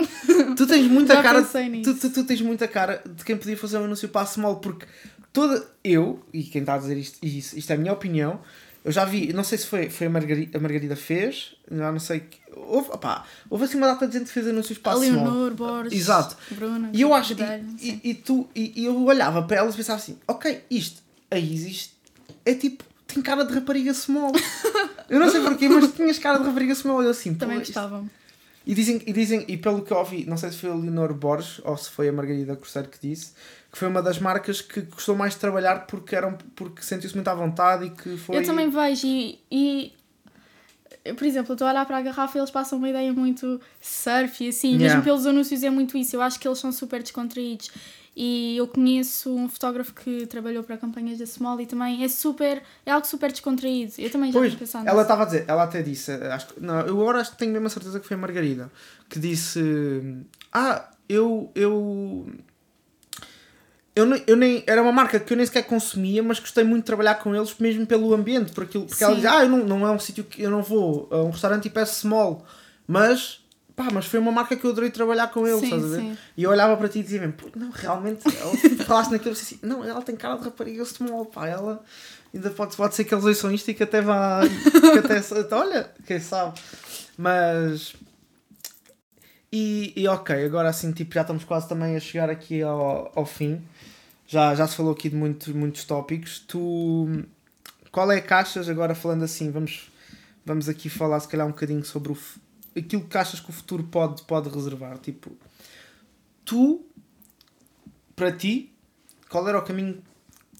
[0.55, 3.85] Tu tens muita cara, tu, tu, tu, tens muita cara de quem podia fazer um
[3.85, 4.85] anúncio para a small, porque
[5.33, 8.39] toda, eu, e quem está a dizer isto, isto, isto é a minha opinião,
[8.85, 11.99] eu já vi, não sei se foi, foi a, Margarida, a Margarida fez, já não
[11.99, 12.23] sei.
[12.55, 15.91] Houve, opá, houve assim uma data de gente que fez anúncios para a Leonor, Borges,
[15.91, 16.37] Exato.
[16.51, 16.91] Bruna.
[16.93, 17.33] E eu acho.
[17.33, 21.01] E, e, e, tu, e, e, eu olhava para elas e pensava assim: ok, isto,
[21.31, 21.95] a Isis
[22.45, 22.83] é tipo.
[23.07, 24.31] Tem cara de rapariga small.
[25.09, 27.01] eu não sei porquê, mas tinhas cara de rapariga small.
[27.01, 28.07] Eu assim, Também gostavam.
[28.67, 31.13] E dizem, e dizem, e pelo que eu ouvi, não sei se foi a Leonor
[31.13, 33.33] Borges ou se foi a Margarida Corseiro que disse,
[33.75, 37.27] que foi uma das marcas que gostou mais de trabalhar porque, eram, porque sentiu-se muito
[37.27, 38.37] à vontade e que foi.
[38.37, 39.93] Eu também vejo e, e
[41.13, 43.59] por exemplo, eu estou a olhar para a garrafa e eles passam uma ideia muito
[43.81, 44.85] surf e assim, yeah.
[44.85, 46.15] mesmo pelos anúncios é muito isso.
[46.15, 47.69] Eu acho que eles são super descontraídos.
[48.15, 52.63] E eu conheço um fotógrafo que trabalhou para campanhas da Small e também é super,
[52.85, 53.91] é algo super descontraído.
[53.97, 57.01] Eu também já pois, pensando Ela estava a dizer, ela até disse, acho, não, eu
[57.01, 58.71] agora acho que tenho mesmo a certeza que foi a Margarida,
[59.09, 59.59] que disse:
[60.53, 62.25] Ah, eu, eu
[63.95, 66.87] eu, eu nem, era uma marca que eu nem sequer consumia, mas gostei muito de
[66.87, 69.05] trabalhar com eles mesmo pelo ambiente, por aquilo, porque Sim.
[69.05, 71.29] ela dizia, ah, eu não, não é um sítio que eu não vou a um
[71.29, 72.45] restaurante e peço small,
[72.85, 73.41] mas
[73.73, 76.01] pá, mas foi uma marca que eu adorei trabalhar com eles, sim, estás a ver?
[76.01, 76.17] Sim.
[76.35, 80.01] E eu olhava para ti e dizia mesmo, não, realmente, ela, naquilo assim, não, ela
[80.01, 81.81] tem cara de rapariga small, pá, ela
[82.33, 85.89] ainda pode, pode ser que eles ouçam isto e que até vá, que até, olha,
[86.05, 86.59] quem sabe,
[87.17, 87.95] mas
[89.51, 93.25] e, e ok, agora assim, tipo, já estamos quase também a chegar aqui ao, ao
[93.25, 93.61] fim.
[94.27, 96.39] Já, já se falou aqui de muitos, muitos tópicos.
[96.39, 97.25] Tu,
[97.91, 99.91] qual é que achas, agora falando assim, vamos,
[100.45, 102.17] vamos aqui falar se calhar um bocadinho sobre o,
[102.75, 104.97] aquilo que achas que o futuro pode, pode reservar.
[104.97, 105.31] Tipo,
[106.43, 106.83] tu,
[108.15, 108.71] para ti,
[109.29, 110.03] qual era o caminho?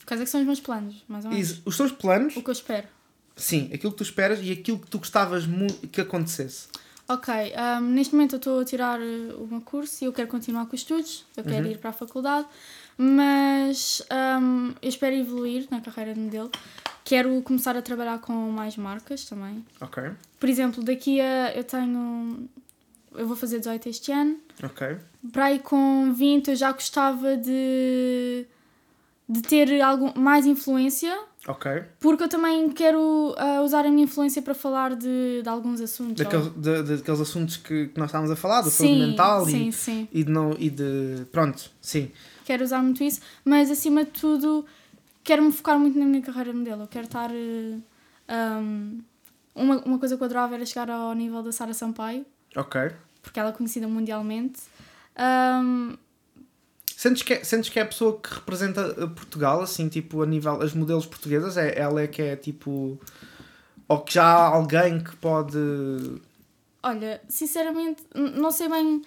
[0.06, 1.62] Quais é que são os meus planos, mais ou menos?
[1.66, 2.38] Os teus planos?
[2.38, 2.88] O que eu espero.
[3.36, 5.44] Sim, aquilo que tu esperas e aquilo que tu gostavas
[5.92, 6.68] que acontecesse.
[7.08, 10.28] Ok, um, neste momento eu estou a tirar uh, o meu curso e eu quero
[10.28, 11.72] continuar com os estudos, eu quero uhum.
[11.72, 12.47] ir para a faculdade,
[12.97, 14.01] mas
[14.41, 16.49] um, eu espero evoluir na carreira de modelo.
[17.03, 19.64] Quero começar a trabalhar com mais marcas também.
[19.80, 20.03] Ok.
[20.39, 21.56] Por exemplo, daqui a.
[21.56, 22.49] Eu tenho.
[23.14, 24.39] Eu vou fazer 18 este ano.
[24.64, 24.97] Ok.
[25.32, 28.47] Para aí com 20 eu já gostava de.
[29.30, 31.16] de ter algum, mais influência
[31.48, 31.84] Ok.
[32.00, 36.16] Porque eu também quero uh, usar a minha influência para falar de, de alguns assuntos.
[36.16, 39.68] Daqueles, de, de, daqueles assuntos que, que nós estávamos a falar, da saúde mental sim,
[39.68, 40.08] e, sim.
[40.12, 41.26] E, de não, e de.
[41.32, 42.12] Pronto, sim.
[42.46, 44.66] Quero usar muito isso, mas acima de tudo
[45.24, 46.84] quero me focar muito na minha carreira modelo.
[46.84, 47.30] Eu quero estar.
[47.30, 47.82] Uh,
[48.30, 49.04] um,
[49.54, 52.26] uma, uma coisa que eu adorava era chegar ao nível da Sara Sampaio.
[52.56, 52.91] Ok.
[53.22, 54.62] Porque ela é conhecida mundialmente.
[55.18, 55.98] Um,
[57.06, 60.26] Sentes que, é, sentes que é a pessoa que representa eh, Portugal, assim, tipo, a
[60.26, 60.60] nível.
[60.60, 61.56] as modelos portuguesas?
[61.56, 62.99] É, ela é que é tipo.
[63.88, 65.56] Ou que já há alguém que pode.
[66.82, 69.03] Olha, sinceramente, não sei bem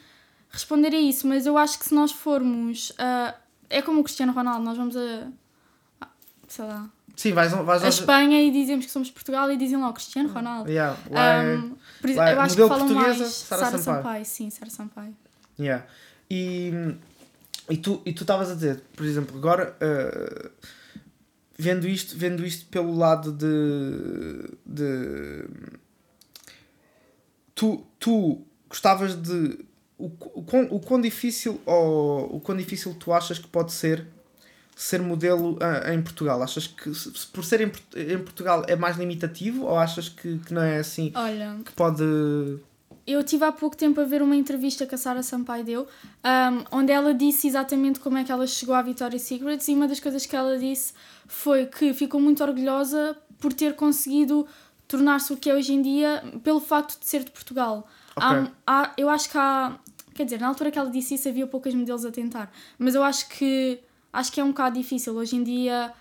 [0.49, 2.91] responder a isso, mas eu acho que se nós formos.
[2.91, 3.35] Uh,
[3.69, 5.27] é como o Cristiano Ronaldo, nós vamos a.
[6.47, 6.89] sei lá.
[7.17, 10.71] Sim, vais, vais a Espanha e dizemos que somos Portugal e dizem logo Cristiano Ronaldo.
[10.71, 13.83] Yeah, lá é, um, por isso, eu acho que falam mais Sara Sampaio.
[13.83, 14.25] Sampaio.
[14.25, 15.17] Sim, Sara Sampaio.
[15.59, 15.85] Yeah.
[16.31, 16.95] E
[17.69, 20.51] e tu e tu estavas a dizer, por exemplo, agora uh,
[21.59, 25.45] vendo isto, vendo isto pelo lado de, de
[27.55, 29.59] tu, tu gostavas de
[29.99, 34.07] o, o, quão, o quão difícil ou o quão difícil tu achas que pode ser
[34.77, 36.41] ser modelo uh, em Portugal?
[36.41, 40.55] Achas que se, por ser em, em Portugal é mais limitativo ou achas que, que
[40.55, 42.05] não é assim Olha, que pode
[43.09, 46.79] eu tive há pouco tempo a ver uma entrevista que a Sara Sampaio deu, um,
[46.79, 49.99] onde ela disse exatamente como é que ela chegou à Victoria's Secret e uma das
[49.99, 50.93] coisas que ela disse
[51.27, 54.47] foi que ficou muito orgulhosa por ter conseguido
[54.87, 57.89] tornar-se o que é hoje em dia pelo facto de ser de Portugal.
[58.15, 58.51] Okay.
[58.67, 59.79] Há, há, eu acho que há.
[60.15, 63.03] Quer dizer, na altura que ela disse isso havia poucas modelos a tentar, mas eu
[63.03, 63.79] acho que
[64.13, 65.15] acho que é um bocado difícil.
[65.15, 65.93] Hoje em dia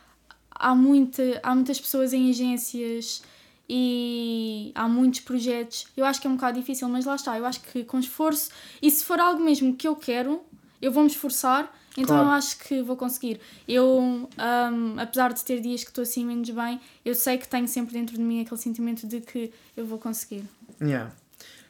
[0.51, 3.22] há, muita, há muitas pessoas em agências
[3.70, 5.88] e há muitos projetos.
[5.95, 7.38] Eu acho que é um bocado difícil, mas lá está.
[7.38, 8.49] Eu acho que com esforço
[8.82, 10.41] e se for algo mesmo que eu quero,
[10.82, 12.28] eu vou me esforçar, então Claro.
[12.28, 13.39] eu acho que vou conseguir.
[13.68, 17.68] Eu, ahm, apesar de ter dias que estou assim menos bem, eu sei que tenho
[17.68, 20.43] sempre dentro de mim aquele sentimento de que eu vou conseguir.
[20.82, 21.11] Yeah.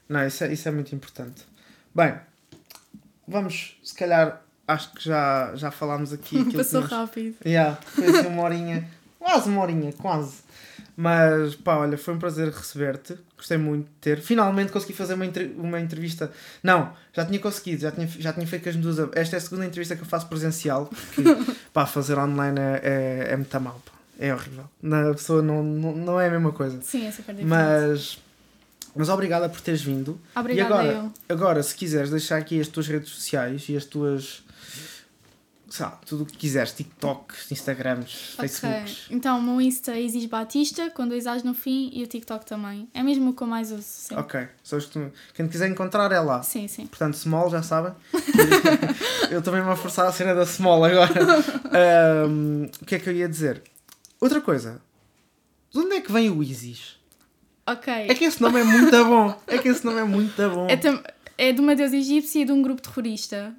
[0.10, 1.44] Não, isso é, isso é muito importante.
[1.96, 2.16] Bem,
[3.28, 6.44] vamos, se calhar, acho que já, já falámos aqui.
[6.56, 7.36] Passou nos- rápido.
[7.46, 8.88] Yeah, foi assim uma horinha,
[9.20, 10.38] quase uma horinha, quase.
[11.00, 13.16] Mas pá, olha, foi um prazer receber-te.
[13.38, 14.20] Gostei muito de ter.
[14.20, 15.26] Finalmente consegui fazer uma,
[15.56, 16.32] uma entrevista.
[16.64, 18.98] Não, já tinha conseguido, já tinha, já tinha feito com as duas.
[19.14, 20.88] Esta é a segunda entrevista que eu faço presencial.
[20.88, 21.22] Porque
[21.72, 23.80] pá, fazer online é, é, é muito mal.
[23.86, 23.92] Pá.
[24.20, 24.66] É horrível.
[24.82, 26.82] Na pessoa não, não, não é a mesma coisa.
[26.82, 27.48] Sim, é super diferente.
[27.48, 28.18] Mas,
[28.96, 30.20] mas obrigada por teres vindo.
[30.36, 31.12] Obrigada e agora, eu.
[31.30, 34.44] agora, se quiseres deixar aqui as tuas redes sociais e as tuas.
[35.80, 38.48] Lá, tudo o que quiseres, TikToks, Instagrams, Ok.
[38.48, 39.08] Facebooks.
[39.10, 42.46] Então, o meu Insta é Isis Batista, com dois A's no fim, e o TikTok
[42.46, 42.88] também.
[42.94, 44.16] É mesmo o que eu mais uso, sim.
[44.16, 44.78] Ok, só
[45.34, 46.42] quem quiser encontrar é lá.
[46.42, 46.88] Sim, sim.
[46.88, 47.94] Portanto, small, já sabem.
[49.30, 51.14] eu também me vou forçar a cena da small agora.
[52.26, 53.62] Ahm, o que é que eu ia dizer?
[54.20, 54.82] Outra coisa.
[55.72, 56.98] De onde é que vem o Isis?
[57.68, 57.94] Ok.
[57.94, 59.40] É que esse nome é muito bom.
[59.46, 60.68] É que esse nome é muito bom.
[60.70, 63.54] É, é de uma deusa egípcia e de um grupo terrorista.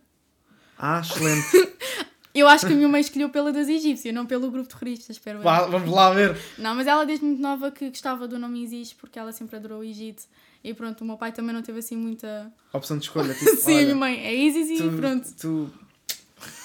[0.79, 1.77] Ah, excelente.
[2.35, 5.39] Eu acho que a minha mãe escolheu pela deusa egípcia, não pelo grupo terrorista, espero
[5.39, 5.43] eu.
[5.43, 6.37] Vá, vamos lá ver.
[6.57, 9.81] Não, mas ela desde muito nova que gostava do nome Isis porque ela sempre adorou
[9.81, 10.23] o Egito.
[10.63, 12.53] E pronto, o meu pai também não teve assim muita.
[12.73, 13.35] Opção de escolha.
[13.35, 15.29] Tipo, Sim, olha, minha mãe é Isis e tu, pronto.
[15.41, 15.71] tu-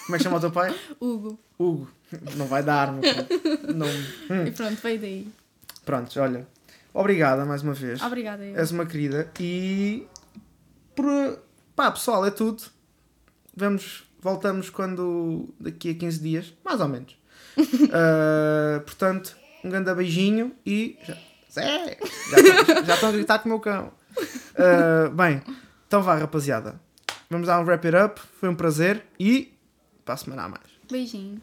[0.06, 0.76] Como é que chama o teu pai?
[1.02, 1.40] Hugo.
[1.58, 1.90] Hugo.
[2.36, 3.02] Não vai dar, meu.
[3.74, 3.88] Não...
[3.88, 4.46] Hum.
[4.46, 5.28] E pronto, veio daí.
[5.84, 6.48] Pronto, olha.
[6.94, 8.00] Obrigada mais uma vez.
[8.04, 8.44] Obrigada.
[8.44, 8.58] Eu.
[8.58, 9.32] És uma querida.
[9.40, 10.06] E.
[10.96, 11.40] Por...
[11.76, 12.62] Pá, pessoal, é tudo.
[13.56, 14.04] Vamos.
[14.22, 15.50] Voltamos quando.
[15.60, 16.54] Daqui a 15 dias.
[16.64, 17.16] Mais ou menos.
[17.92, 20.98] Ah, portanto, um grande beijinho e.
[21.06, 21.18] Já,
[21.52, 21.98] Zé!
[22.86, 23.92] Já, estão- a gritar com o meu cão.
[24.58, 25.42] Ah, bem,
[25.88, 26.80] então vá, rapaziada.
[27.30, 28.20] Vamos dar um wrap it up.
[28.40, 29.54] Foi um prazer e.
[30.04, 30.64] Para a semana a mais.
[30.92, 31.40] Beijinho.